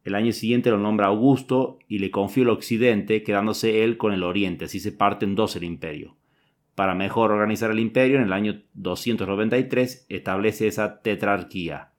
El 0.07 0.15
año 0.15 0.31
siguiente 0.31 0.69
lo 0.69 0.77
nombra 0.77 1.07
Augusto 1.07 1.79
y 1.89 1.99
le 1.99 2.11
confió 2.11 2.43
el 2.43 2.49
occidente, 2.51 3.23
quedándose 3.23 3.83
él 3.83 3.97
con 3.97 4.13
el 4.13 4.23
oriente, 4.23 4.63
así 4.63 4.79
se 4.79 4.93
parte 4.93 5.25
en 5.25 5.35
dos 5.35 5.57
el 5.57 5.65
imperio. 5.65 6.15
Para 6.75 6.95
mejor 6.95 7.33
organizar 7.33 7.71
el 7.71 7.79
imperio, 7.79 8.15
en 8.15 8.23
el 8.23 8.31
año 8.31 8.61
293 8.75 10.05
establece 10.07 10.67
esa 10.67 11.01
tetrarquía. 11.01 11.91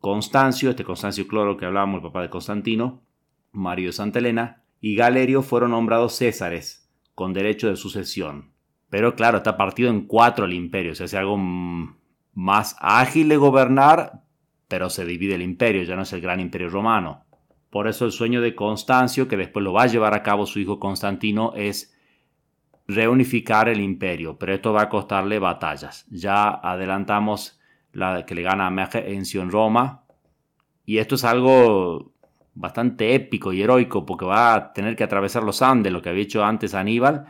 Constancio, 0.00 0.70
este 0.70 0.82
Constancio 0.82 1.28
Cloro 1.28 1.56
que 1.56 1.66
hablábamos, 1.66 1.98
el 1.98 2.02
papá 2.02 2.22
de 2.22 2.30
Constantino, 2.30 3.04
Mario 3.52 3.90
de 3.90 3.92
Santa 3.92 4.18
Elena, 4.18 4.64
y 4.80 4.96
Galerio 4.96 5.42
fueron 5.42 5.70
nombrados 5.70 6.16
césares, 6.16 6.90
con 7.14 7.32
derecho 7.32 7.68
de 7.68 7.76
sucesión. 7.76 8.50
Pero 8.90 9.14
claro, 9.14 9.36
está 9.36 9.56
partido 9.56 9.88
en 9.88 10.08
cuatro 10.08 10.46
el 10.46 10.52
imperio, 10.52 10.96
se 10.96 11.04
hace 11.04 11.16
algo 11.16 11.36
más 11.38 12.74
ágil 12.80 13.28
de 13.28 13.36
gobernar, 13.36 14.24
pero 14.66 14.90
se 14.90 15.04
divide 15.04 15.36
el 15.36 15.42
imperio, 15.42 15.84
ya 15.84 15.94
no 15.94 16.02
es 16.02 16.12
el 16.12 16.20
gran 16.20 16.40
imperio 16.40 16.70
romano. 16.70 17.25
Por 17.76 17.88
eso 17.88 18.06
el 18.06 18.12
sueño 18.12 18.40
de 18.40 18.54
Constancio, 18.54 19.28
que 19.28 19.36
después 19.36 19.62
lo 19.62 19.74
va 19.74 19.82
a 19.82 19.86
llevar 19.86 20.14
a 20.14 20.22
cabo 20.22 20.46
su 20.46 20.58
hijo 20.60 20.80
Constantino, 20.80 21.52
es 21.54 21.94
reunificar 22.88 23.68
el 23.68 23.82
imperio, 23.82 24.38
pero 24.38 24.54
esto 24.54 24.72
va 24.72 24.80
a 24.80 24.88
costarle 24.88 25.38
batallas. 25.38 26.06
Ya 26.08 26.48
adelantamos 26.48 27.60
la 27.92 28.24
que 28.24 28.34
le 28.34 28.40
gana 28.40 28.68
a 28.68 28.70
Megencio 28.70 29.42
en 29.42 29.50
Roma, 29.50 30.04
y 30.86 30.96
esto 30.96 31.16
es 31.16 31.24
algo 31.24 32.14
bastante 32.54 33.14
épico 33.14 33.52
y 33.52 33.60
heroico 33.60 34.06
porque 34.06 34.24
va 34.24 34.54
a 34.54 34.72
tener 34.72 34.96
que 34.96 35.04
atravesar 35.04 35.42
los 35.42 35.60
Andes, 35.60 35.92
lo 35.92 36.00
que 36.00 36.08
había 36.08 36.22
hecho 36.22 36.46
antes 36.46 36.72
Aníbal, 36.72 37.26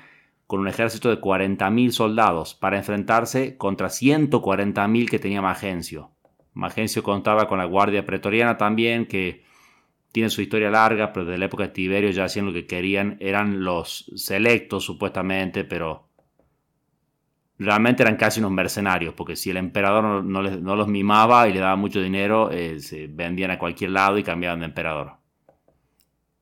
con 0.46 0.60
un 0.60 0.68
ejército 0.68 1.08
de 1.08 1.20
40.000 1.20 1.90
soldados 1.90 2.54
para 2.54 2.76
enfrentarse 2.76 3.56
contra 3.56 3.88
140.000 3.88 5.10
que 5.10 5.18
tenía 5.18 5.42
Magencio. 5.42 6.12
Magencio 6.54 7.02
contaba 7.02 7.48
con 7.48 7.58
la 7.58 7.64
Guardia 7.64 8.06
Pretoriana 8.06 8.56
también, 8.56 9.06
que 9.06 9.44
tiene 10.16 10.30
su 10.30 10.40
historia 10.40 10.70
larga, 10.70 11.12
pero 11.12 11.26
de 11.26 11.36
la 11.36 11.44
época 11.44 11.64
de 11.64 11.68
Tiberio 11.74 12.08
ya 12.08 12.24
hacían 12.24 12.46
lo 12.46 12.52
que 12.54 12.66
querían, 12.66 13.18
eran 13.20 13.62
los 13.62 14.10
selectos 14.16 14.82
supuestamente, 14.82 15.62
pero 15.62 16.08
realmente 17.58 18.02
eran 18.02 18.16
casi 18.16 18.40
unos 18.40 18.52
mercenarios, 18.52 19.12
porque 19.12 19.36
si 19.36 19.50
el 19.50 19.58
emperador 19.58 20.24
no, 20.24 20.42
los 20.74 20.88
mimaba 20.88 21.46
y 21.50 21.52
le 21.52 21.60
daba 21.60 21.76
mucho 21.76 22.00
dinero, 22.00 22.50
eh, 22.50 22.80
se 22.80 23.08
vendían 23.08 23.50
a 23.50 23.58
cualquier 23.58 23.90
lado 23.90 24.16
y 24.16 24.22
cambiaban 24.22 24.60
de 24.60 24.64
emperador. 24.64 25.18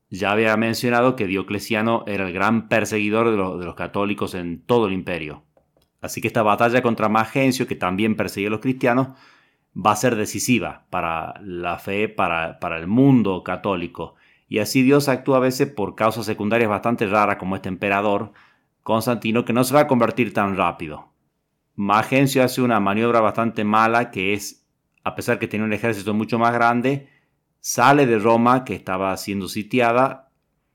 Ya 0.09 0.31
había 0.31 0.55
mencionado 0.55 1.17
que 1.17 1.27
Diocleciano 1.27 2.05
era 2.07 2.25
el 2.25 2.31
gran 2.31 2.69
perseguidor 2.69 3.29
de, 3.29 3.65
los 3.65 3.75
católicos 3.75 4.35
en 4.35 4.61
todo 4.61 4.87
el 4.87 4.93
imperio. 4.93 5.43
Así 5.99 6.21
que 6.21 6.27
esta 6.27 6.43
batalla 6.43 6.81
contra 6.81 7.09
Magencio, 7.09 7.67
que 7.67 7.75
también 7.75 8.15
perseguía 8.15 8.47
a 8.47 8.51
los 8.51 8.61
cristianos, 8.61 9.09
va 9.75 9.91
a 9.91 9.95
ser 9.95 10.15
decisiva 10.15 10.85
para 10.89 11.39
la 11.41 11.77
fe, 11.77 12.07
para, 12.07 12.59
para 12.59 12.77
el 12.77 12.87
mundo 12.87 13.43
católico. 13.43 14.15
Y 14.47 14.59
así 14.59 14.83
Dios 14.83 15.09
actúa 15.09 15.37
a 15.37 15.41
veces 15.41 15.69
por 15.69 15.95
causas 15.95 16.25
secundarias 16.25 16.69
bastante 16.69 17.07
raras, 17.07 17.37
como 17.37 17.55
este 17.55 17.69
emperador, 17.69 18.31
Constantino 18.83 19.45
que 19.45 19.53
no 19.53 19.63
se 19.63 19.73
va 19.73 19.81
a 19.81 19.87
convertir 19.87 20.33
tan 20.33 20.55
rápido. 20.55 21.11
Magencio 21.75 22.43
hace 22.43 22.61
una 22.61 22.79
maniobra 22.79 23.19
bastante 23.19 23.63
mala 23.63 24.11
que 24.11 24.33
es, 24.33 24.65
a 25.03 25.15
pesar 25.15 25.39
que 25.39 25.47
tiene 25.47 25.65
un 25.65 25.73
ejército 25.73 26.13
mucho 26.13 26.39
más 26.39 26.53
grande, 26.53 27.09
sale 27.59 28.05
de 28.05 28.19
Roma 28.19 28.63
que 28.63 28.75
estaba 28.75 29.17
siendo 29.17 29.47
sitiada, 29.47 30.29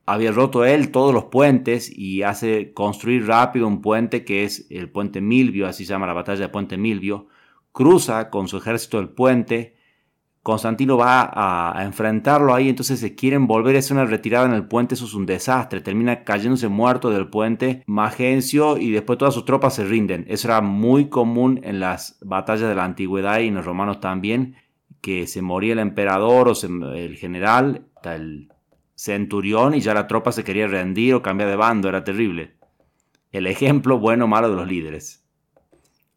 había 0.04 0.32
roto 0.32 0.64
él 0.64 0.90
todos 0.90 1.14
los 1.14 1.26
puentes 1.26 1.90
y 1.96 2.22
hace 2.22 2.72
construir 2.74 3.28
rápido 3.28 3.68
un 3.68 3.80
puente 3.80 4.24
que 4.24 4.42
es 4.42 4.66
el 4.70 4.90
puente 4.90 5.20
Milvio, 5.20 5.68
así 5.68 5.84
se 5.84 5.92
llama 5.92 6.08
la 6.08 6.12
batalla 6.12 6.40
de 6.40 6.48
puente 6.48 6.76
Milvio, 6.76 7.28
cruza 7.72 8.30
con 8.30 8.48
su 8.48 8.56
ejército 8.58 8.98
el 8.98 9.10
puente, 9.10 9.76
Constantino 10.42 10.96
va 10.96 11.30
a, 11.32 11.84
enfrentarlo 11.84 12.54
ahí, 12.54 12.70
entonces 12.70 12.98
se 12.98 13.14
quieren 13.14 13.46
volver 13.46 13.76
a 13.76 13.80
hacer 13.80 13.94
una 13.96 14.06
retirada 14.06 14.46
en 14.46 14.54
el 14.54 14.66
puente, 14.66 14.94
eso 14.94 15.04
es 15.04 15.12
un 15.12 15.26
desastre, 15.26 15.82
termina 15.82 16.24
cayéndose 16.24 16.68
muerto 16.68 17.10
del 17.10 17.28
puente 17.28 17.82
Magencio 17.86 18.78
y 18.78 18.90
después 18.90 19.18
todas 19.18 19.34
sus 19.34 19.44
tropas 19.44 19.74
se 19.74 19.84
rinden. 19.84 20.24
Eso 20.28 20.48
era 20.48 20.62
muy 20.62 21.10
común 21.10 21.60
en 21.62 21.78
las 21.78 22.18
batallas 22.22 22.68
de 22.70 22.74
la 22.74 22.84
antigüedad 22.84 23.40
y 23.40 23.48
en 23.48 23.56
los 23.56 23.66
romanos 23.66 24.00
también, 24.00 24.56
que 25.02 25.26
se 25.26 25.42
moría 25.42 25.74
el 25.74 25.78
emperador 25.78 26.48
o 26.48 26.54
el 26.94 27.16
general, 27.16 27.86
el 28.02 28.50
centurión 28.94 29.74
y 29.74 29.80
ya 29.80 29.92
la 29.92 30.06
tropa 30.06 30.32
se 30.32 30.44
quería 30.44 30.68
rendir 30.68 31.14
o 31.14 31.22
cambiar 31.22 31.50
de 31.50 31.56
bando, 31.56 31.88
era 31.88 32.02
terrible. 32.02 32.56
El 33.30 33.46
ejemplo 33.46 33.98
bueno 33.98 34.24
o 34.24 34.28
malo 34.28 34.48
de 34.48 34.56
los 34.56 34.66
líderes. 34.66 35.22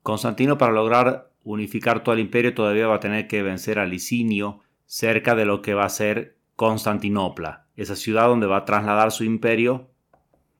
Constantino 0.01 0.57
para 0.57 0.71
lograr 0.71 1.32
unificar 1.43 2.03
todo 2.03 2.15
el 2.15 2.21
imperio 2.21 2.53
todavía 2.53 2.87
va 2.87 2.95
a 2.95 2.99
tener 2.99 3.27
que 3.27 3.43
vencer 3.43 3.79
a 3.79 3.85
Licinio 3.85 4.61
cerca 4.85 5.35
de 5.35 5.45
lo 5.45 5.61
que 5.61 5.73
va 5.73 5.85
a 5.85 5.89
ser 5.89 6.37
Constantinopla, 6.55 7.65
esa 7.75 7.95
ciudad 7.95 8.27
donde 8.27 8.47
va 8.47 8.57
a 8.57 8.65
trasladar 8.65 9.11
su 9.11 9.23
imperio 9.23 9.89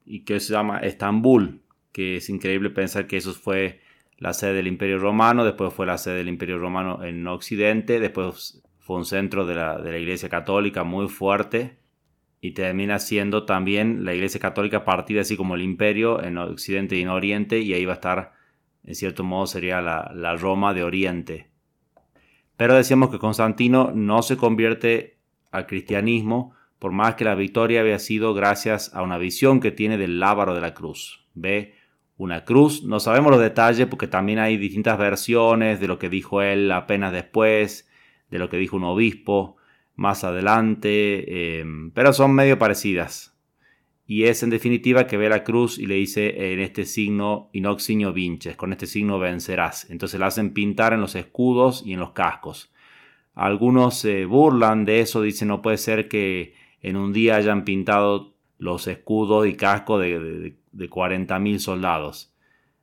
y 0.04 0.24
que 0.24 0.40
se 0.40 0.52
llama 0.52 0.78
Estambul, 0.78 1.62
que 1.92 2.16
es 2.16 2.28
increíble 2.28 2.70
pensar 2.70 3.06
que 3.06 3.16
eso 3.16 3.32
fue 3.32 3.80
la 4.18 4.32
sede 4.32 4.54
del 4.54 4.66
imperio 4.66 4.98
romano, 4.98 5.44
después 5.44 5.72
fue 5.72 5.86
la 5.86 5.98
sede 5.98 6.16
del 6.16 6.28
imperio 6.28 6.58
romano 6.58 7.04
en 7.04 7.26
Occidente, 7.26 8.00
después 8.00 8.62
fue 8.80 8.96
un 8.96 9.04
centro 9.04 9.46
de 9.46 9.54
la, 9.54 9.78
de 9.78 9.92
la 9.92 9.98
iglesia 9.98 10.28
católica 10.28 10.84
muy 10.84 11.08
fuerte 11.08 11.78
y 12.40 12.52
termina 12.52 12.98
siendo 12.98 13.46
también 13.46 14.04
la 14.04 14.12
iglesia 14.12 14.40
católica 14.40 14.84
partida 14.84 15.22
así 15.22 15.36
como 15.36 15.54
el 15.54 15.62
imperio 15.62 16.22
en 16.22 16.36
Occidente 16.36 16.96
y 16.96 17.02
en 17.02 17.08
Oriente 17.08 17.60
y 17.60 17.72
ahí 17.72 17.86
va 17.86 17.92
a 17.92 17.94
estar 17.94 18.32
en 18.84 18.94
cierto 18.94 19.24
modo 19.24 19.46
sería 19.46 19.80
la, 19.80 20.36
Roma 20.36 20.74
de 20.74 20.84
Oriente. 20.84 21.50
Pero 22.56 22.74
decíamos 22.74 23.10
que 23.10 23.18
Constantino 23.18 23.92
no 23.94 24.22
se 24.22 24.36
convierte 24.36 25.18
al 25.50 25.66
cristianismo 25.66 26.54
por 26.78 26.92
más 26.92 27.14
que 27.14 27.24
la 27.24 27.34
victoria 27.34 27.80
había 27.80 27.98
sido 27.98 28.34
gracias 28.34 28.94
a 28.94 29.02
una 29.02 29.16
visión 29.16 29.60
que 29.60 29.70
tiene 29.70 29.96
del 29.96 30.20
lábaro 30.20 30.54
de 30.54 30.60
la 30.60 30.74
cruz. 30.74 31.26
Ve 31.34 31.74
una 32.16 32.44
cruz, 32.44 32.84
no 32.84 33.00
sabemos 33.00 33.32
los 33.32 33.40
detalles 33.40 33.86
porque 33.86 34.06
también 34.06 34.38
hay 34.38 34.56
distintas 34.56 34.98
versiones 34.98 35.80
de 35.80 35.88
lo 35.88 35.98
que 35.98 36.10
dijo 36.10 36.42
él 36.42 36.70
apenas 36.70 37.12
después, 37.12 37.88
de 38.30 38.38
lo 38.38 38.48
que 38.50 38.58
dijo 38.58 38.76
un 38.76 38.84
obispo 38.84 39.56
más 39.96 40.24
adelante, 40.24 41.60
eh, 41.60 41.64
pero 41.94 42.12
son 42.12 42.34
medio 42.34 42.58
parecidas 42.58 43.33
y 44.06 44.24
es 44.24 44.42
en 44.42 44.50
definitiva 44.50 45.06
que 45.06 45.16
ve 45.16 45.28
la 45.28 45.44
cruz 45.44 45.78
y 45.78 45.86
le 45.86 45.94
dice 45.94 46.52
en 46.52 46.60
este 46.60 46.84
signo 46.84 47.48
inoxinio 47.52 48.12
vinches, 48.12 48.56
con 48.56 48.72
este 48.72 48.86
signo 48.86 49.18
vencerás. 49.18 49.90
Entonces 49.90 50.20
la 50.20 50.26
hacen 50.26 50.52
pintar 50.52 50.92
en 50.92 51.00
los 51.00 51.14
escudos 51.14 51.82
y 51.86 51.94
en 51.94 52.00
los 52.00 52.12
cascos. 52.12 52.70
Algunos 53.34 53.96
se 53.96 54.26
burlan 54.26 54.84
de 54.84 55.00
eso, 55.00 55.22
dicen 55.22 55.48
no 55.48 55.62
puede 55.62 55.78
ser 55.78 56.08
que 56.08 56.54
en 56.82 56.96
un 56.96 57.12
día 57.12 57.36
hayan 57.36 57.64
pintado 57.64 58.34
los 58.58 58.86
escudos 58.86 59.46
y 59.46 59.54
cascos 59.54 60.02
de, 60.02 60.20
de, 60.20 60.56
de 60.72 60.90
40.000 60.90 61.58
soldados. 61.58 62.34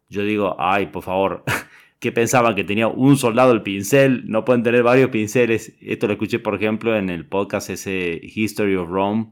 Yo 0.09 0.23
digo, 0.23 0.55
ay, 0.59 0.87
por 0.87 1.03
favor, 1.03 1.43
¿qué 1.99 2.11
pensaban? 2.11 2.55
Que 2.55 2.63
tenía 2.63 2.87
un 2.87 3.15
soldado 3.15 3.53
el 3.53 3.61
pincel, 3.61 4.23
no 4.27 4.43
pueden 4.43 4.63
tener 4.63 4.81
varios 4.81 5.11
pinceles. 5.11 5.77
Esto 5.79 6.07
lo 6.07 6.13
escuché, 6.13 6.39
por 6.39 6.55
ejemplo, 6.55 6.97
en 6.97 7.09
el 7.09 7.25
podcast 7.27 7.69
ese 7.69 8.19
History 8.21 8.75
of 8.75 8.89
Rome, 8.89 9.27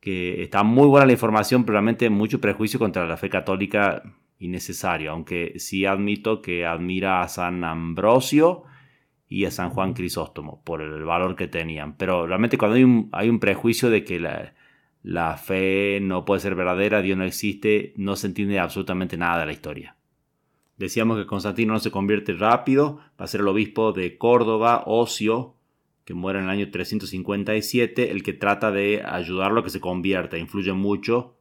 que 0.00 0.42
está 0.42 0.62
muy 0.62 0.88
buena 0.88 1.06
la 1.06 1.12
información, 1.12 1.64
pero 1.64 1.74
realmente 1.74 2.08
mucho 2.10 2.40
prejuicio 2.40 2.78
contra 2.78 3.06
la 3.06 3.16
fe 3.16 3.28
católica 3.28 4.02
innecesario, 4.38 5.12
aunque 5.12 5.58
sí 5.58 5.84
admito 5.84 6.40
que 6.40 6.64
admira 6.64 7.20
a 7.20 7.28
San 7.28 7.62
Ambrosio 7.62 8.64
y 9.28 9.44
a 9.44 9.50
San 9.50 9.70
Juan 9.70 9.92
Crisóstomo 9.92 10.62
por 10.64 10.80
el 10.80 11.04
valor 11.04 11.36
que 11.36 11.46
tenían. 11.46 11.96
Pero 11.96 12.26
realmente 12.26 12.56
cuando 12.58 12.76
hay 12.76 12.84
un, 12.84 13.08
hay 13.12 13.28
un 13.28 13.38
prejuicio 13.38 13.90
de 13.90 14.02
que 14.02 14.18
la, 14.18 14.54
la 15.02 15.36
fe 15.36 16.00
no 16.00 16.24
puede 16.24 16.40
ser 16.40 16.54
verdadera, 16.54 17.02
Dios 17.02 17.18
no 17.18 17.24
existe, 17.24 17.92
no 17.96 18.16
se 18.16 18.26
entiende 18.28 18.58
absolutamente 18.58 19.18
nada 19.18 19.40
de 19.40 19.46
la 19.46 19.52
historia. 19.52 19.96
Decíamos 20.78 21.18
que 21.18 21.26
Constantino 21.26 21.74
no 21.74 21.78
se 21.78 21.90
convierte 21.90 22.32
rápido, 22.32 23.00
va 23.20 23.26
a 23.26 23.28
ser 23.28 23.42
el 23.42 23.48
obispo 23.48 23.92
de 23.92 24.16
Córdoba, 24.16 24.82
Ocio, 24.86 25.56
que 26.10 26.14
muere 26.14 26.40
en 26.40 26.46
el 26.46 26.50
año 26.50 26.70
357, 26.72 28.10
el 28.10 28.24
que 28.24 28.32
trata 28.32 28.72
de 28.72 29.00
ayudarlo 29.06 29.60
a 29.60 29.62
que 29.62 29.70
se 29.70 29.78
convierta, 29.78 30.38
influye 30.38 30.72
mucho, 30.72 31.36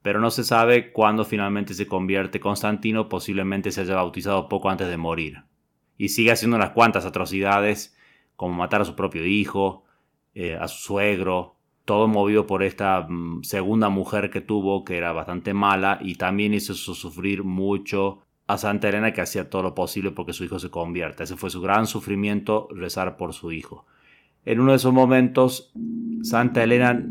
pero 0.00 0.18
no 0.18 0.30
se 0.30 0.44
sabe 0.44 0.92
cuándo 0.92 1.26
finalmente 1.26 1.74
se 1.74 1.86
convierte 1.86 2.40
Constantino, 2.40 3.10
posiblemente 3.10 3.70
se 3.70 3.82
haya 3.82 3.96
bautizado 3.96 4.48
poco 4.48 4.70
antes 4.70 4.88
de 4.88 4.96
morir. 4.96 5.42
Y 5.98 6.08
sigue 6.08 6.32
haciendo 6.32 6.56
unas 6.56 6.70
cuantas 6.70 7.04
atrocidades, 7.04 7.98
como 8.34 8.54
matar 8.54 8.80
a 8.80 8.86
su 8.86 8.96
propio 8.96 9.26
hijo, 9.26 9.84
eh, 10.34 10.56
a 10.58 10.68
su 10.68 10.78
suegro, 10.78 11.56
todo 11.84 12.08
movido 12.08 12.46
por 12.46 12.62
esta 12.62 13.06
mm, 13.06 13.42
segunda 13.42 13.90
mujer 13.90 14.30
que 14.30 14.40
tuvo, 14.40 14.86
que 14.86 14.96
era 14.96 15.12
bastante 15.12 15.52
mala, 15.52 15.98
y 16.00 16.14
también 16.14 16.54
hizo 16.54 16.72
sufrir 16.72 17.44
mucho 17.44 18.20
a 18.46 18.56
Santa 18.56 18.88
Elena, 18.88 19.12
que 19.12 19.20
hacía 19.20 19.50
todo 19.50 19.62
lo 19.62 19.74
posible 19.74 20.12
porque 20.12 20.32
su 20.32 20.44
hijo 20.44 20.58
se 20.58 20.70
convierta. 20.70 21.24
Ese 21.24 21.36
fue 21.36 21.50
su 21.50 21.60
gran 21.60 21.86
sufrimiento, 21.86 22.68
rezar 22.70 23.18
por 23.18 23.34
su 23.34 23.52
hijo. 23.52 23.84
En 24.48 24.60
uno 24.60 24.70
de 24.70 24.78
esos 24.78 24.94
momentos, 24.94 25.70
Santa 26.22 26.64
Elena, 26.64 27.04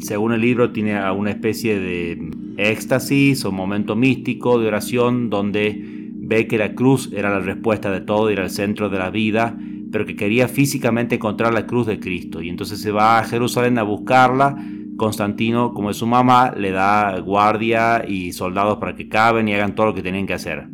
según 0.00 0.32
el 0.32 0.40
libro, 0.40 0.72
tiene 0.72 0.98
una 1.12 1.28
especie 1.28 1.78
de 1.78 2.30
éxtasis 2.56 3.44
o 3.44 3.52
momento 3.52 3.94
místico 3.94 4.58
de 4.58 4.68
oración 4.68 5.28
donde 5.28 5.84
ve 6.14 6.46
que 6.46 6.56
la 6.56 6.74
cruz 6.74 7.12
era 7.12 7.28
la 7.28 7.40
respuesta 7.40 7.90
de 7.90 8.00
todo, 8.00 8.30
era 8.30 8.44
el 8.44 8.48
centro 8.48 8.88
de 8.88 8.98
la 8.98 9.10
vida, 9.10 9.54
pero 9.92 10.06
que 10.06 10.16
quería 10.16 10.48
físicamente 10.48 11.16
encontrar 11.16 11.52
la 11.52 11.66
cruz 11.66 11.86
de 11.86 12.00
Cristo. 12.00 12.40
Y 12.40 12.48
entonces 12.48 12.80
se 12.80 12.90
va 12.90 13.18
a 13.18 13.24
Jerusalén 13.24 13.76
a 13.76 13.82
buscarla. 13.82 14.56
Constantino, 14.96 15.74
como 15.74 15.90
es 15.90 15.98
su 15.98 16.06
mamá, 16.06 16.54
le 16.56 16.70
da 16.70 17.18
guardia 17.20 18.02
y 18.08 18.32
soldados 18.32 18.78
para 18.78 18.96
que 18.96 19.10
caben 19.10 19.46
y 19.46 19.52
hagan 19.52 19.74
todo 19.74 19.88
lo 19.88 19.94
que 19.94 20.00
tienen 20.00 20.26
que 20.26 20.32
hacer. 20.32 20.68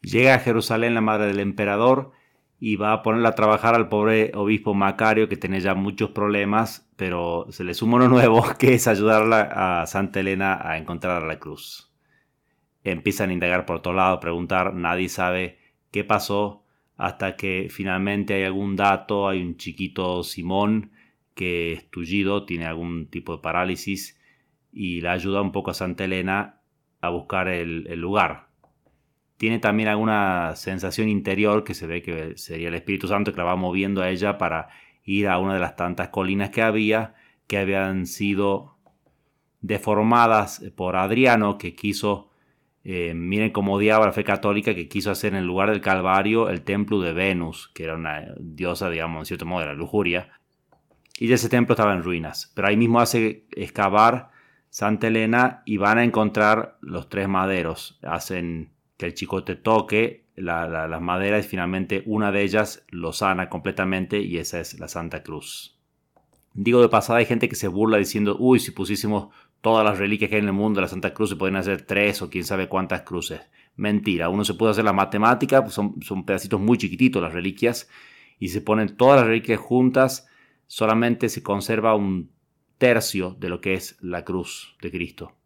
Llega 0.00 0.34
a 0.34 0.38
Jerusalén 0.38 0.94
la 0.94 1.02
madre 1.02 1.26
del 1.26 1.40
emperador 1.40 2.12
y 2.60 2.76
va 2.76 2.92
a 2.92 3.02
ponerla 3.02 3.30
a 3.30 3.34
trabajar 3.34 3.74
al 3.74 3.88
pobre 3.88 4.32
obispo 4.34 4.74
Macario 4.74 5.28
que 5.28 5.36
tiene 5.36 5.60
ya 5.60 5.74
muchos 5.74 6.10
problemas, 6.10 6.88
pero 6.96 7.46
se 7.50 7.64
le 7.64 7.74
suma 7.74 7.96
uno 7.96 8.08
nuevo 8.08 8.44
que 8.58 8.74
es 8.74 8.88
ayudarla 8.88 9.80
a 9.82 9.86
Santa 9.86 10.20
Elena 10.20 10.58
a 10.68 10.76
encontrar 10.78 11.22
la 11.22 11.38
cruz. 11.38 11.92
Empiezan 12.82 13.30
a 13.30 13.32
indagar 13.32 13.66
por 13.66 13.80
todos 13.82 13.96
lados, 13.96 14.18
preguntar, 14.20 14.74
nadie 14.74 15.08
sabe 15.08 15.58
qué 15.90 16.04
pasó 16.04 16.64
hasta 16.96 17.36
que 17.36 17.68
finalmente 17.70 18.34
hay 18.34 18.42
algún 18.42 18.74
dato, 18.74 19.28
hay 19.28 19.40
un 19.40 19.56
chiquito 19.56 20.24
Simón 20.24 20.90
que 21.34 21.72
es 21.72 21.90
tullido, 21.90 22.44
tiene 22.44 22.66
algún 22.66 23.06
tipo 23.06 23.36
de 23.36 23.42
parálisis 23.42 24.20
y 24.72 25.00
le 25.00 25.08
ayuda 25.10 25.40
un 25.40 25.52
poco 25.52 25.70
a 25.70 25.74
Santa 25.74 26.04
Elena 26.04 26.60
a 27.00 27.10
buscar 27.10 27.46
el 27.46 27.84
lugar 28.00 28.47
tiene 29.38 29.60
también 29.60 29.88
alguna 29.88 30.56
sensación 30.56 31.08
interior 31.08 31.64
que 31.64 31.74
se 31.74 31.86
ve 31.86 32.02
que 32.02 32.36
sería 32.36 32.68
el 32.68 32.74
Espíritu 32.74 33.06
Santo 33.06 33.32
que 33.32 33.38
la 33.38 33.44
va 33.44 33.56
moviendo 33.56 34.02
a 34.02 34.10
ella 34.10 34.36
para 34.36 34.68
ir 35.04 35.28
a 35.28 35.38
una 35.38 35.54
de 35.54 35.60
las 35.60 35.76
tantas 35.76 36.08
colinas 36.08 36.50
que 36.50 36.60
había, 36.60 37.14
que 37.46 37.58
habían 37.58 38.06
sido 38.06 38.76
deformadas 39.60 40.62
por 40.76 40.96
Adriano, 40.96 41.56
que 41.56 41.76
quiso, 41.76 42.30
eh, 42.82 43.14
miren 43.14 43.50
cómo 43.50 43.74
odiaba 43.74 44.06
la 44.06 44.12
fe 44.12 44.24
católica, 44.24 44.74
que 44.74 44.88
quiso 44.88 45.12
hacer 45.12 45.32
en 45.34 45.38
el 45.38 45.46
lugar 45.46 45.70
del 45.70 45.80
Calvario 45.80 46.50
el 46.50 46.62
templo 46.62 47.00
de 47.00 47.12
Venus, 47.12 47.70
que 47.74 47.84
era 47.84 47.94
una 47.94 48.34
diosa, 48.40 48.90
digamos, 48.90 49.20
en 49.20 49.26
cierto 49.26 49.46
modo 49.46 49.60
de 49.60 49.66
la 49.66 49.74
lujuria. 49.74 50.30
Y 51.16 51.32
ese 51.32 51.48
templo 51.48 51.74
estaba 51.74 51.94
en 51.94 52.02
ruinas. 52.02 52.52
Pero 52.54 52.68
ahí 52.68 52.76
mismo 52.76 53.00
hace 53.00 53.46
excavar 53.52 54.30
Santa 54.68 55.06
Elena 55.06 55.62
y 55.64 55.76
van 55.76 55.98
a 55.98 56.04
encontrar 56.04 56.76
los 56.80 57.08
tres 57.08 57.28
maderos. 57.28 57.98
Hacen 58.02 58.72
que 58.98 59.06
el 59.06 59.14
chicote 59.14 59.54
toque 59.54 60.26
las 60.36 61.00
maderas 61.00 61.46
y 61.46 61.48
finalmente 61.48 62.02
una 62.04 62.30
de 62.30 62.42
ellas 62.42 62.84
lo 62.90 63.12
sana 63.12 63.48
completamente 63.48 64.20
y 64.20 64.36
esa 64.36 64.60
es 64.60 64.78
la 64.78 64.88
Santa 64.88 65.22
Cruz. 65.22 65.78
Digo 66.52 66.82
de 66.82 66.88
pasada, 66.88 67.20
hay 67.20 67.26
gente 67.26 67.48
que 67.48 67.56
se 67.56 67.68
burla 67.68 67.96
diciendo, 67.98 68.36
uy, 68.38 68.58
si 68.58 68.72
pusiésemos 68.72 69.28
todas 69.60 69.84
las 69.84 69.98
reliquias 69.98 70.28
que 70.28 70.36
hay 70.36 70.42
en 70.42 70.48
el 70.48 70.52
mundo 70.52 70.78
de 70.78 70.82
la 70.82 70.88
Santa 70.88 71.14
Cruz 71.14 71.30
se 71.30 71.36
pueden 71.36 71.56
hacer 71.56 71.82
tres 71.82 72.20
o 72.22 72.28
quién 72.28 72.44
sabe 72.44 72.68
cuántas 72.68 73.02
cruces. 73.02 73.40
Mentira, 73.76 74.28
uno 74.28 74.44
se 74.44 74.54
puede 74.54 74.72
hacer 74.72 74.84
la 74.84 74.92
matemática, 74.92 75.62
pues 75.62 75.74
son, 75.74 76.02
son 76.02 76.24
pedacitos 76.24 76.60
muy 76.60 76.76
chiquititos 76.76 77.22
las 77.22 77.32
reliquias 77.32 77.88
y 78.40 78.48
se 78.48 78.60
ponen 78.60 78.96
todas 78.96 79.20
las 79.20 79.26
reliquias 79.28 79.60
juntas, 79.60 80.28
solamente 80.66 81.28
se 81.28 81.42
conserva 81.42 81.94
un 81.94 82.30
tercio 82.78 83.36
de 83.38 83.48
lo 83.48 83.60
que 83.60 83.74
es 83.74 83.96
la 84.00 84.24
cruz 84.24 84.76
de 84.82 84.90
Cristo 84.90 85.37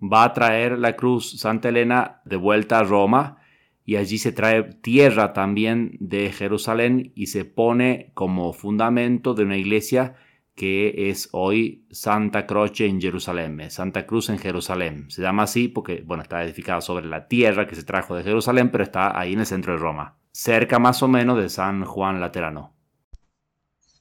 va 0.00 0.24
a 0.24 0.32
traer 0.32 0.78
la 0.78 0.96
cruz 0.96 1.38
Santa 1.38 1.68
Elena 1.68 2.22
de 2.24 2.36
vuelta 2.36 2.78
a 2.78 2.84
Roma 2.84 3.38
y 3.84 3.96
allí 3.96 4.18
se 4.18 4.32
trae 4.32 4.62
tierra 4.62 5.32
también 5.32 5.96
de 6.00 6.30
Jerusalén 6.30 7.12
y 7.14 7.26
se 7.26 7.44
pone 7.44 8.12
como 8.14 8.52
fundamento 8.52 9.34
de 9.34 9.44
una 9.44 9.56
iglesia 9.56 10.14
que 10.54 11.08
es 11.10 11.28
hoy 11.32 11.86
Santa 11.90 12.46
Croce 12.46 12.86
en 12.86 13.00
Jerusalén, 13.00 13.70
Santa 13.70 14.06
Cruz 14.06 14.28
en 14.28 14.38
Jerusalén. 14.38 15.10
Se 15.10 15.22
llama 15.22 15.44
así 15.44 15.68
porque, 15.68 16.02
bueno, 16.06 16.22
está 16.22 16.44
edificada 16.44 16.80
sobre 16.82 17.06
la 17.06 17.28
tierra 17.28 17.66
que 17.66 17.74
se 17.74 17.82
trajo 17.82 18.14
de 18.14 18.22
Jerusalén, 18.22 18.70
pero 18.70 18.84
está 18.84 19.18
ahí 19.18 19.32
en 19.32 19.40
el 19.40 19.46
centro 19.46 19.72
de 19.72 19.78
Roma, 19.78 20.18
cerca 20.32 20.78
más 20.78 21.02
o 21.02 21.08
menos 21.08 21.38
de 21.38 21.48
San 21.48 21.84
Juan 21.84 22.20
Laterano. 22.20 22.74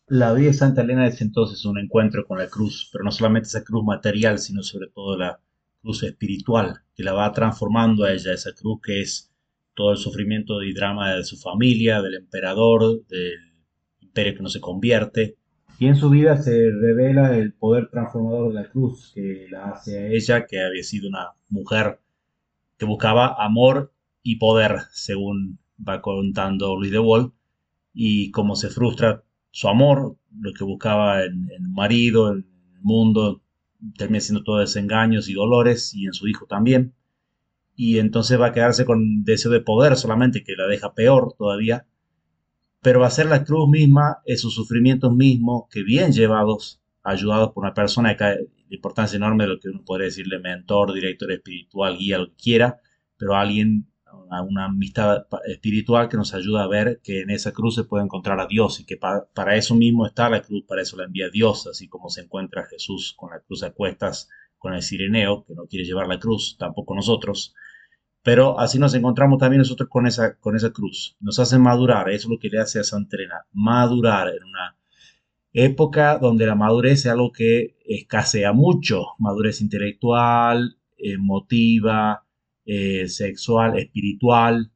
La 0.07 0.33
vida 0.33 0.47
de 0.47 0.53
Santa 0.53 0.81
Elena 0.81 1.07
es 1.07 1.21
entonces 1.21 1.63
un 1.65 1.77
encuentro 1.77 2.25
con 2.25 2.39
la 2.39 2.47
cruz, 2.47 2.89
pero 2.91 3.03
no 3.03 3.11
solamente 3.11 3.47
esa 3.47 3.63
cruz 3.63 3.85
material, 3.85 4.39
sino 4.39 4.61
sobre 4.63 4.87
todo 4.87 5.17
la 5.17 5.39
cruz 5.81 6.03
espiritual, 6.03 6.81
que 6.95 7.03
la 7.03 7.13
va 7.13 7.31
transformando 7.31 8.03
a 8.03 8.13
ella, 8.13 8.33
esa 8.33 8.53
cruz 8.53 8.79
que 8.83 9.01
es 9.01 9.31
todo 9.73 9.91
el 9.91 9.97
sufrimiento 9.97 10.61
y 10.61 10.73
drama 10.73 11.15
de 11.15 11.23
su 11.23 11.37
familia, 11.37 12.01
del 12.01 12.15
emperador, 12.15 13.05
del 13.07 13.39
imperio 14.01 14.35
que 14.35 14.43
no 14.43 14.49
se 14.49 14.59
convierte. 14.59 15.37
Y 15.79 15.87
en 15.87 15.95
su 15.95 16.09
vida 16.09 16.35
se 16.35 16.69
revela 16.71 17.37
el 17.37 17.53
poder 17.53 17.89
transformador 17.89 18.49
de 18.49 18.61
la 18.61 18.69
cruz, 18.69 19.13
que 19.15 19.47
la 19.49 19.69
hace 19.69 19.97
a 19.97 20.07
ella, 20.07 20.45
que 20.45 20.61
había 20.61 20.83
sido 20.83 21.07
una 21.07 21.29
mujer 21.47 21.99
que 22.77 22.85
buscaba 22.85 23.35
amor 23.43 23.93
y 24.21 24.35
poder, 24.35 24.79
según 24.91 25.59
va 25.87 26.01
contando 26.01 26.75
Luis 26.75 26.91
de 26.91 26.99
Wall, 26.99 27.31
y 27.93 28.31
cómo 28.31 28.55
se 28.55 28.69
frustra 28.69 29.23
su 29.51 29.67
amor, 29.67 30.17
lo 30.37 30.53
que 30.53 30.63
buscaba 30.63 31.23
en, 31.23 31.49
el 31.51 31.69
marido, 31.69 32.31
en 32.31 32.45
el 32.75 32.81
mundo, 32.81 33.41
termina 33.97 34.19
siendo 34.19 34.43
todo 34.43 34.59
desengaños 34.59 35.29
y 35.29 35.33
dolores, 35.33 35.93
y 35.93 36.05
en 36.05 36.13
su 36.13 36.27
hijo 36.27 36.45
también. 36.45 36.93
Y 37.75 37.99
entonces 37.99 38.39
va 38.39 38.47
a 38.47 38.51
quedarse 38.51 38.85
con 38.85 39.23
deseo 39.23 39.51
de 39.51 39.61
poder 39.61 39.95
solamente, 39.95 40.43
que 40.43 40.55
la 40.55 40.67
deja 40.67 40.93
peor 40.93 41.33
todavía, 41.37 41.87
pero 42.81 42.99
va 43.01 43.07
a 43.07 43.11
ser 43.11 43.27
la 43.27 43.43
cruz 43.43 43.69
misma, 43.69 44.19
esos 44.25 44.53
sufrimientos 44.53 45.13
mismos, 45.13 45.63
que 45.69 45.83
bien 45.83 46.11
llevados, 46.11 46.81
ayudados 47.03 47.51
por 47.51 47.63
una 47.63 47.73
persona, 47.73 48.15
que 48.15 48.23
de 48.25 48.75
importancia 48.75 49.17
enorme 49.17 49.47
lo 49.47 49.59
que 49.59 49.69
uno 49.69 49.83
podría 49.83 50.05
decirle 50.05 50.39
mentor, 50.39 50.93
director 50.93 51.31
espiritual, 51.31 51.97
guía, 51.97 52.19
lo 52.19 52.27
que 52.27 52.35
quiera, 52.35 52.79
pero 53.17 53.35
alguien, 53.35 53.87
una 54.47 54.65
amistad 54.65 55.25
espiritual 55.45 56.09
que 56.09 56.17
nos 56.17 56.33
ayuda 56.33 56.63
a 56.63 56.67
ver 56.67 56.99
que 57.03 57.21
en 57.21 57.29
esa 57.29 57.51
cruz 57.51 57.75
se 57.75 57.83
puede 57.83 58.03
encontrar 58.03 58.39
a 58.39 58.47
Dios 58.47 58.79
y 58.79 58.85
que 58.85 58.97
para 58.97 59.55
eso 59.55 59.75
mismo 59.75 60.05
está 60.05 60.29
la 60.29 60.41
cruz, 60.41 60.63
para 60.67 60.81
eso 60.81 60.97
la 60.97 61.05
envía 61.05 61.29
Dios, 61.29 61.67
así 61.67 61.87
como 61.87 62.09
se 62.09 62.21
encuentra 62.21 62.65
Jesús 62.65 63.13
con 63.17 63.31
la 63.31 63.39
cruz 63.39 63.63
a 63.63 63.71
cuestas 63.71 64.29
con 64.57 64.73
el 64.73 64.83
sireneo, 64.83 65.45
que 65.45 65.55
no 65.55 65.65
quiere 65.65 65.85
llevar 65.85 66.07
la 66.07 66.19
cruz, 66.19 66.57
tampoco 66.59 66.93
nosotros. 66.93 67.55
Pero 68.21 68.59
así 68.59 68.77
nos 68.77 68.93
encontramos 68.93 69.39
también 69.39 69.59
nosotros 69.59 69.89
con 69.89 70.05
esa, 70.05 70.37
con 70.37 70.55
esa 70.55 70.71
cruz. 70.71 71.15
Nos 71.21 71.39
hace 71.39 71.57
madurar, 71.57 72.09
eso 72.09 72.27
es 72.27 72.31
lo 72.31 72.39
que 72.39 72.49
le 72.49 72.59
hace 72.59 72.79
a 72.79 72.83
Santa 72.83 73.15
Elena, 73.15 73.45
madurar 73.53 74.27
en 74.27 74.43
una 74.43 74.75
época 75.53 76.17
donde 76.17 76.45
la 76.45 76.55
madurez 76.55 76.99
es 76.99 77.07
algo 77.07 77.31
que 77.31 77.77
escasea 77.85 78.53
mucho, 78.53 79.05
madurez 79.17 79.61
intelectual, 79.61 80.77
emotiva, 80.97 82.25
eh, 82.71 83.07
sexual, 83.09 83.79
espiritual, 83.79 84.71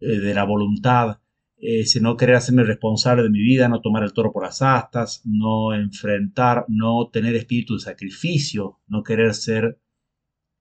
eh, 0.00 0.18
de 0.18 0.32
la 0.32 0.44
voluntad, 0.44 1.18
ese 1.58 2.00
no 2.00 2.16
querer 2.16 2.36
hacerme 2.36 2.64
responsable 2.64 3.22
de 3.22 3.28
mi 3.28 3.40
vida, 3.40 3.68
no 3.68 3.82
tomar 3.82 4.02
el 4.02 4.14
toro 4.14 4.32
por 4.32 4.44
las 4.44 4.62
astas, 4.62 5.20
no 5.26 5.74
enfrentar, 5.74 6.64
no 6.68 7.10
tener 7.12 7.34
espíritu 7.36 7.74
de 7.74 7.80
sacrificio, 7.80 8.80
no 8.86 9.02
querer 9.02 9.34
ser 9.34 9.78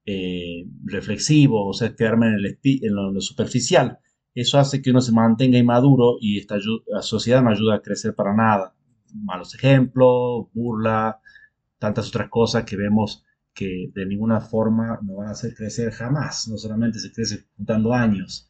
eh, 0.06 0.66
reflexivo, 0.84 1.68
o 1.68 1.74
sea, 1.74 1.96
quedarme 1.96 2.28
en, 2.28 2.34
el 2.34 2.60
en 2.64 2.96
lo, 2.96 3.22
superficial. 3.22 4.00
Eso 4.36 4.60
hace 4.60 4.82
que 4.82 4.92
uno 4.92 5.00
se 5.00 5.14
mantenga 5.14 5.58
inmaduro 5.58 6.18
y 6.20 6.38
esta 6.38 6.58
la 6.88 7.02
sociedad 7.02 7.42
no 7.42 7.52
ayuda 7.52 7.76
a 7.76 7.82
crecer 7.82 8.14
para 8.14 8.36
nada. 8.36 8.76
Malos 9.14 9.56
ejemplos, 9.56 10.48
burla, 10.54 11.22
tantas 11.80 12.10
otras 12.10 12.30
cosas 12.30 12.66
que 12.66 12.76
vemos 12.76 13.24
que 13.54 13.92
de 13.94 14.06
ninguna 14.06 14.42
forma 14.42 15.00
no 15.02 15.16
van 15.16 15.28
a 15.28 15.32
hacer 15.32 15.54
crecer 15.54 15.92
jamás, 15.92 16.48
no 16.48 16.58
solamente 16.58 17.00
se 17.00 17.12
crece 17.12 17.46
juntando 17.58 17.94
años. 17.94 18.50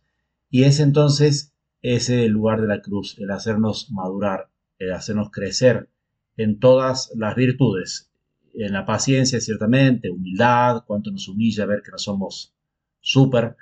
Y 0.50 0.63
es 0.63 0.79
entonces 0.79 1.53
ese 1.81 2.25
el 2.25 2.31
lugar 2.31 2.62
de 2.62 2.67
la 2.67 2.81
cruz, 2.81 3.17
el 3.20 3.31
hacernos 3.31 3.89
madurar, 3.91 4.50
el 4.77 4.93
hacernos 4.93 5.31
crecer 5.31 5.89
en 6.38 6.60
todas 6.60 7.12
las 7.15 7.36
virtudes, 7.36 8.10
en 8.53 8.74
la 8.74 8.86
paciencia, 8.86 9.39
ciertamente, 9.39 10.10
humildad, 10.10 10.84
cuánto 10.86 11.12
nos 11.12 11.27
humilla 11.27 11.65
ver 11.65 11.81
que 11.84 11.91
no 11.91 11.98
somos 11.98 12.53
súper, 12.99 13.56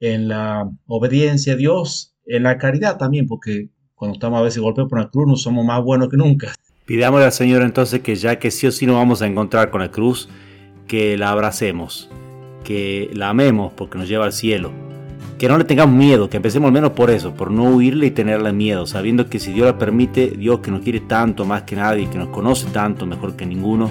en 0.00 0.28
la 0.28 0.70
obediencia 0.86 1.54
a 1.54 1.56
Dios, 1.56 2.14
en 2.26 2.42
la 2.42 2.58
caridad 2.58 2.98
también, 2.98 3.26
porque 3.26 3.70
cuando 3.94 4.14
estamos 4.14 4.40
a 4.40 4.42
veces 4.42 4.60
golpeados 4.60 4.90
por 4.90 5.00
la 5.00 5.08
cruz 5.08 5.26
no 5.26 5.36
somos 5.36 5.64
más 5.64 5.82
buenos 5.82 6.08
que 6.08 6.16
nunca. 6.16 6.54
Pidámosle 6.84 7.24
al 7.24 7.32
Señor 7.32 7.62
entonces 7.62 8.00
que 8.00 8.14
ya 8.14 8.38
que 8.38 8.50
sí 8.50 8.66
o 8.66 8.72
sí 8.72 8.86
nos 8.86 8.96
vamos 8.96 9.22
a 9.22 9.26
encontrar 9.26 9.70
con 9.70 9.80
la 9.80 9.90
cruz, 9.90 10.28
que 10.86 11.16
la 11.16 11.30
abracemos, 11.30 12.08
que 12.64 13.10
la 13.12 13.30
amemos 13.30 13.72
porque 13.72 13.98
nos 13.98 14.08
lleva 14.08 14.24
al 14.24 14.32
cielo, 14.32 14.70
que 15.38 15.48
no 15.48 15.58
le 15.58 15.64
tengamos 15.64 15.94
miedo, 15.94 16.30
que 16.30 16.38
empecemos 16.38 16.68
al 16.68 16.72
menos 16.72 16.92
por 16.92 17.10
eso, 17.10 17.34
por 17.34 17.50
no 17.50 17.64
huirle 17.64 18.06
y 18.06 18.10
tenerle 18.10 18.52
miedo, 18.52 18.86
sabiendo 18.86 19.28
que 19.28 19.38
si 19.38 19.52
Dios 19.52 19.66
la 19.66 19.78
permite, 19.78 20.30
Dios 20.30 20.60
que 20.60 20.70
nos 20.70 20.80
quiere 20.80 21.00
tanto 21.00 21.44
más 21.44 21.62
que 21.62 21.76
nadie, 21.76 22.08
que 22.08 22.18
nos 22.18 22.28
conoce 22.28 22.66
tanto 22.70 23.06
mejor 23.06 23.36
que 23.36 23.46
ninguno, 23.46 23.90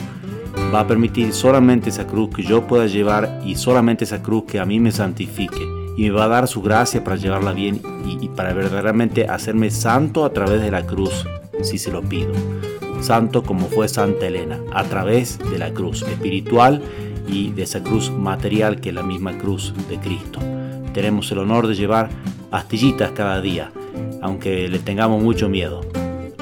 va 0.73 0.81
a 0.81 0.88
permitir 0.88 1.34
solamente 1.34 1.89
esa 1.89 2.08
cruz 2.08 2.34
que 2.36 2.43
yo 2.43 2.65
pueda 2.65 2.88
llevar 2.88 3.41
y 3.45 3.55
solamente 3.55 4.05
esa 4.05 4.23
cruz 4.23 4.45
que 4.45 4.60
a 4.60 4.65
mí 4.65 4.79
me 4.79 4.91
santifique 4.91 5.62
y 5.97 6.03
me 6.03 6.12
va 6.12 6.25
a 6.25 6.29
dar 6.29 6.47
su 6.47 6.62
gracia 6.62 7.03
para 7.03 7.15
llevarla 7.15 7.53
bien 7.53 7.81
y, 8.05 8.27
para 8.29 8.53
verdaderamente 8.53 9.25
hacerme 9.27 9.71
santo 9.71 10.25
a 10.25 10.34
través 10.34 10.62
de 10.62 10.71
la 10.71 10.86
cruz, 10.86 11.25
si 11.62 11.77
se 11.77 11.91
lo 11.91 12.01
pido. 12.01 12.34
Santo 13.01 13.43
como 13.43 13.67
fue 13.67 13.88
Santa 13.88 14.27
Elena, 14.27 14.60
a 14.73 14.84
través 14.84 15.39
de 15.39 15.58
la 15.58 15.71
cruz 15.71 16.03
espiritual 16.03 16.81
y 17.27 17.51
de 17.51 17.63
esa 17.63 17.84
cruz 17.84 18.12
material 18.12 18.79
que 18.79 18.89
es 18.89 18.95
la 18.95 19.03
misma 19.03 19.38
cruz 19.38 19.73
de 19.89 19.97
Cristo. 19.97 20.39
Tenemos 20.93 21.31
el 21.31 21.39
honor 21.39 21.67
de 21.67 21.75
llevar 21.75 22.10
astillitas 22.51 23.12
cada 23.12 23.41
día, 23.41 23.71
aunque 24.21 24.67
le 24.67 24.79
tengamos 24.79 25.21
mucho 25.21 25.49
miedo 25.49 25.81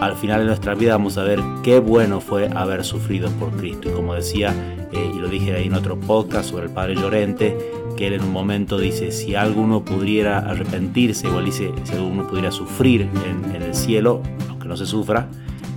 al 0.03 0.17
final 0.17 0.41
de 0.41 0.47
nuestra 0.47 0.75
vida 0.75 0.91
vamos 0.93 1.17
a 1.17 1.23
ver 1.23 1.39
qué 1.63 1.79
bueno 1.79 2.19
fue 2.19 2.49
haber 2.53 2.83
sufrido 2.83 3.29
por 3.31 3.51
Cristo. 3.51 3.89
Y 3.89 3.93
como 3.93 4.13
decía, 4.13 4.53
eh, 4.91 5.11
y 5.13 5.17
lo 5.17 5.29
dije 5.29 5.53
ahí 5.53 5.67
en 5.67 5.75
otro 5.75 5.97
podcast 5.97 6.49
sobre 6.49 6.65
el 6.65 6.71
Padre 6.71 6.95
Llorente, 6.95 7.57
que 7.95 8.07
él 8.07 8.13
en 8.13 8.23
un 8.23 8.33
momento 8.33 8.77
dice, 8.77 9.11
si 9.11 9.35
alguno 9.35 9.85
pudiera 9.85 10.39
arrepentirse, 10.39 11.27
igual 11.27 11.45
dice, 11.45 11.71
si 11.83 11.93
alguno 11.93 12.27
pudiera 12.27 12.51
sufrir 12.51 13.07
en, 13.25 13.61
el 13.61 13.73
cielo, 13.73 14.21
aunque 14.49 14.67
no 14.67 14.75
se 14.75 14.85
sufra, 14.85 15.29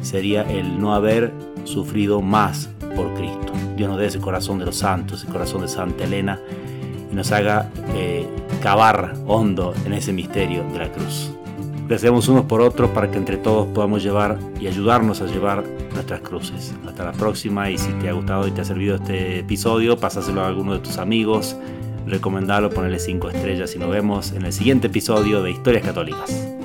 sería 0.07 0.43
el 0.43 0.81
no 0.81 0.95
haber 0.95 1.33
sufrido 1.65 2.23
más 2.23 2.71
por 2.95 3.13
Cristo. 3.15 3.53
Dios 3.77 3.91
nos 3.91 3.99
dé 3.99 4.07
ese 4.07 4.21
corazón 4.21 4.59
de 4.59 4.65
los 4.65 4.77
santos, 4.77 5.23
ese 5.23 5.33
corazón 5.33 5.63
de 5.63 5.69
Santa 5.69 6.05
Elena, 6.05 6.41
y 7.11 7.15
nos 7.15 7.33
haga 7.33 7.71
eh, 7.95 8.27
cavar 8.63 9.15
hondo 9.27 9.75
en 9.85 9.93
ese 9.93 10.13
misterio 10.13 10.65
de 10.73 10.79
la 10.79 10.91
cruz. 10.91 11.31
Deseamos 11.89 12.27
unos 12.29 12.47
por 12.47 12.63
otros 12.63 12.91
para 12.91 13.11
que 13.11 13.19
entre 13.19 13.37
todos 13.37 13.67
podamos 13.69 14.03
llevar 14.03 14.39
y 14.61 14.67
ayudarnos 14.67 15.21
a 15.21 15.27
llevar 15.27 15.65
nuestras 15.95 16.21
cruces. 16.21 16.75
Hasta 16.87 17.05
la 17.05 17.13
próxima 17.13 17.71
y 17.71 17.79
si 17.79 17.93
te 17.93 18.09
ha 18.09 18.13
gustado 18.13 18.49
y 18.49 18.51
te 18.51 18.63
ha 18.63 18.65
servido 18.65 18.97
este 18.97 19.41
episodio, 19.41 19.97
pásaselo 19.97 20.43
a 20.43 20.49
alguno 20.49 20.73
de 20.73 20.81
tus 20.81 20.99
amigos, 20.99 21.57
recomendalo, 22.07 22.71
ponele 22.71 22.99
5 22.99 23.31
estrellas 23.31 23.75
y 23.77 23.79
nos 23.79 23.91
vemos 23.91 24.33
en 24.33 24.45
el 24.47 24.53
siguiente 24.53 24.89
episodio 24.89 25.43
de 25.43 25.53
Historias 25.53 25.85
Católicas. 25.85 26.56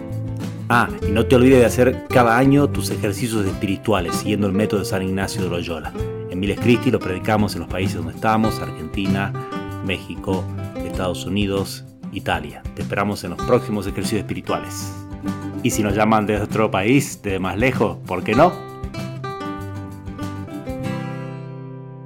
Ah, 0.74 0.88
y 1.06 1.12
no 1.12 1.26
te 1.26 1.36
olvides 1.36 1.60
de 1.60 1.66
hacer 1.66 2.06
cada 2.08 2.38
año 2.38 2.70
tus 2.70 2.92
ejercicios 2.92 3.46
espirituales 3.46 4.16
siguiendo 4.16 4.48
el 4.48 4.54
método 4.54 4.80
de 4.80 4.86
San 4.86 5.02
Ignacio 5.04 5.44
de 5.44 5.50
Loyola. 5.50 5.92
En 6.30 6.40
Miles 6.40 6.62
Cristi 6.62 6.90
lo 6.90 6.98
predicamos 6.98 7.56
en 7.56 7.60
los 7.60 7.70
países 7.70 7.98
donde 7.98 8.14
estamos, 8.14 8.58
Argentina, 8.62 9.34
México, 9.86 10.46
Estados 10.78 11.26
Unidos, 11.26 11.84
Italia. 12.14 12.64
Te 12.74 12.84
esperamos 12.84 13.22
en 13.26 13.32
los 13.32 13.42
próximos 13.42 13.86
ejercicios 13.86 14.22
espirituales. 14.22 14.94
Y 15.62 15.72
si 15.72 15.84
nos 15.84 15.94
llaman 15.94 16.26
de 16.26 16.38
otro 16.38 16.72
país, 16.72 17.22
de 17.22 17.38
más 17.38 17.58
lejos, 17.58 17.98
¿por 18.08 18.24
qué 18.24 18.34
no? 18.34 18.71